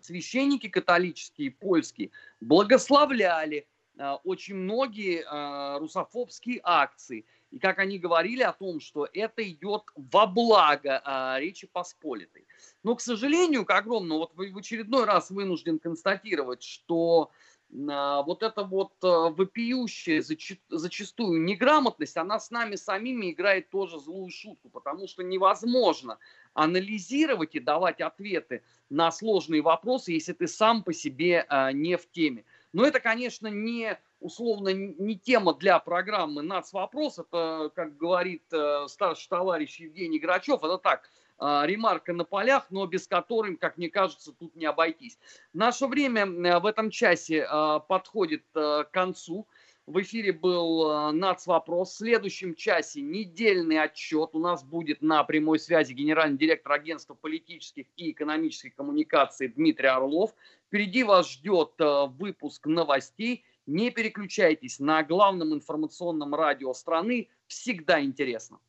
священники 0.00 0.68
католические, 0.68 1.50
польские, 1.50 2.10
благословляли 2.40 3.66
а, 3.98 4.16
очень 4.24 4.54
многие 4.54 5.24
а, 5.26 5.78
русофобские 5.78 6.60
акции. 6.62 7.24
И 7.50 7.58
как 7.58 7.78
они 7.78 7.98
говорили 7.98 8.42
о 8.42 8.52
том, 8.52 8.80
что 8.80 9.08
это 9.12 9.48
идет 9.48 9.82
во 9.94 10.26
благо 10.26 11.02
а, 11.04 11.38
Речи 11.40 11.66
Посполитой. 11.66 12.46
Но, 12.82 12.94
к 12.94 13.00
сожалению, 13.00 13.64
к 13.64 13.70
огромному, 13.70 14.20
вот 14.20 14.32
в 14.34 14.58
очередной 14.58 15.04
раз 15.04 15.30
вынужден 15.30 15.78
констатировать, 15.78 16.62
что 16.62 17.30
вот 17.72 18.42
эта 18.42 18.64
вот 18.64 18.92
вопиющая 19.00 20.22
зачастую 20.68 21.42
неграмотность, 21.42 22.16
она 22.16 22.40
с 22.40 22.50
нами 22.50 22.74
самими 22.74 23.30
играет 23.30 23.70
тоже 23.70 24.00
злую 24.00 24.30
шутку, 24.30 24.68
потому 24.70 25.06
что 25.06 25.22
невозможно 25.22 26.18
анализировать 26.52 27.54
и 27.54 27.60
давать 27.60 28.00
ответы 28.00 28.64
на 28.88 29.12
сложные 29.12 29.62
вопросы, 29.62 30.12
если 30.12 30.32
ты 30.32 30.48
сам 30.48 30.82
по 30.82 30.92
себе 30.92 31.46
а, 31.48 31.70
не 31.70 31.96
в 31.96 32.10
теме. 32.10 32.44
Но 32.72 32.84
это, 32.84 33.00
конечно, 33.00 33.48
не 33.48 33.98
условно 34.20 34.68
не 34.68 35.16
тема 35.18 35.54
для 35.54 35.78
программы 35.78 36.42
«Нацвопрос». 36.42 37.18
Это, 37.18 37.70
как 37.74 37.96
говорит 37.96 38.44
э, 38.52 38.86
старший 38.88 39.28
товарищ 39.28 39.80
Евгений 39.80 40.18
Грачев, 40.18 40.62
это 40.62 40.78
так, 40.78 41.10
э, 41.40 41.62
ремарка 41.64 42.12
на 42.12 42.24
полях, 42.24 42.66
но 42.70 42.86
без 42.86 43.08
которой, 43.08 43.56
как 43.56 43.76
мне 43.76 43.88
кажется, 43.88 44.32
тут 44.32 44.54
не 44.54 44.66
обойтись. 44.66 45.18
Наше 45.52 45.86
время 45.86 46.26
в 46.60 46.66
этом 46.66 46.90
часе 46.90 47.46
э, 47.50 47.80
подходит 47.88 48.44
к 48.52 48.88
концу. 48.92 49.48
В 49.90 50.00
эфире 50.02 50.32
был 50.32 50.88
э, 50.88 51.10
НАЦ-вопрос. 51.10 51.90
В 51.90 51.96
следующем 51.96 52.54
часе 52.54 53.00
недельный 53.00 53.82
отчет. 53.82 54.30
У 54.34 54.38
нас 54.38 54.62
будет 54.62 55.02
на 55.02 55.24
прямой 55.24 55.58
связи 55.58 55.92
генеральный 55.92 56.38
директор 56.38 56.74
агентства 56.74 57.14
политических 57.14 57.86
и 57.96 58.12
экономических 58.12 58.76
коммуникаций 58.76 59.48
Дмитрий 59.48 59.88
Орлов. 59.88 60.32
Впереди 60.68 61.02
вас 61.02 61.28
ждет 61.28 61.72
э, 61.80 62.06
выпуск 62.06 62.66
новостей. 62.66 63.42
Не 63.66 63.90
переключайтесь 63.90 64.78
на 64.78 65.02
главном 65.02 65.54
информационном 65.54 66.36
радио 66.36 66.72
страны. 66.72 67.28
Всегда 67.48 68.00
интересно. 68.00 68.60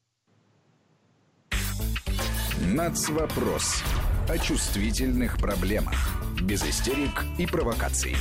НАЦ-вопрос. 2.66 3.84
О 4.28 4.40
чувствительных 4.40 5.38
проблемах. 5.38 5.94
Без 6.42 6.68
истерик 6.68 7.26
и 7.38 7.46
провокаций. 7.46 8.16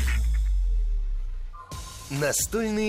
Настольные 2.11 2.89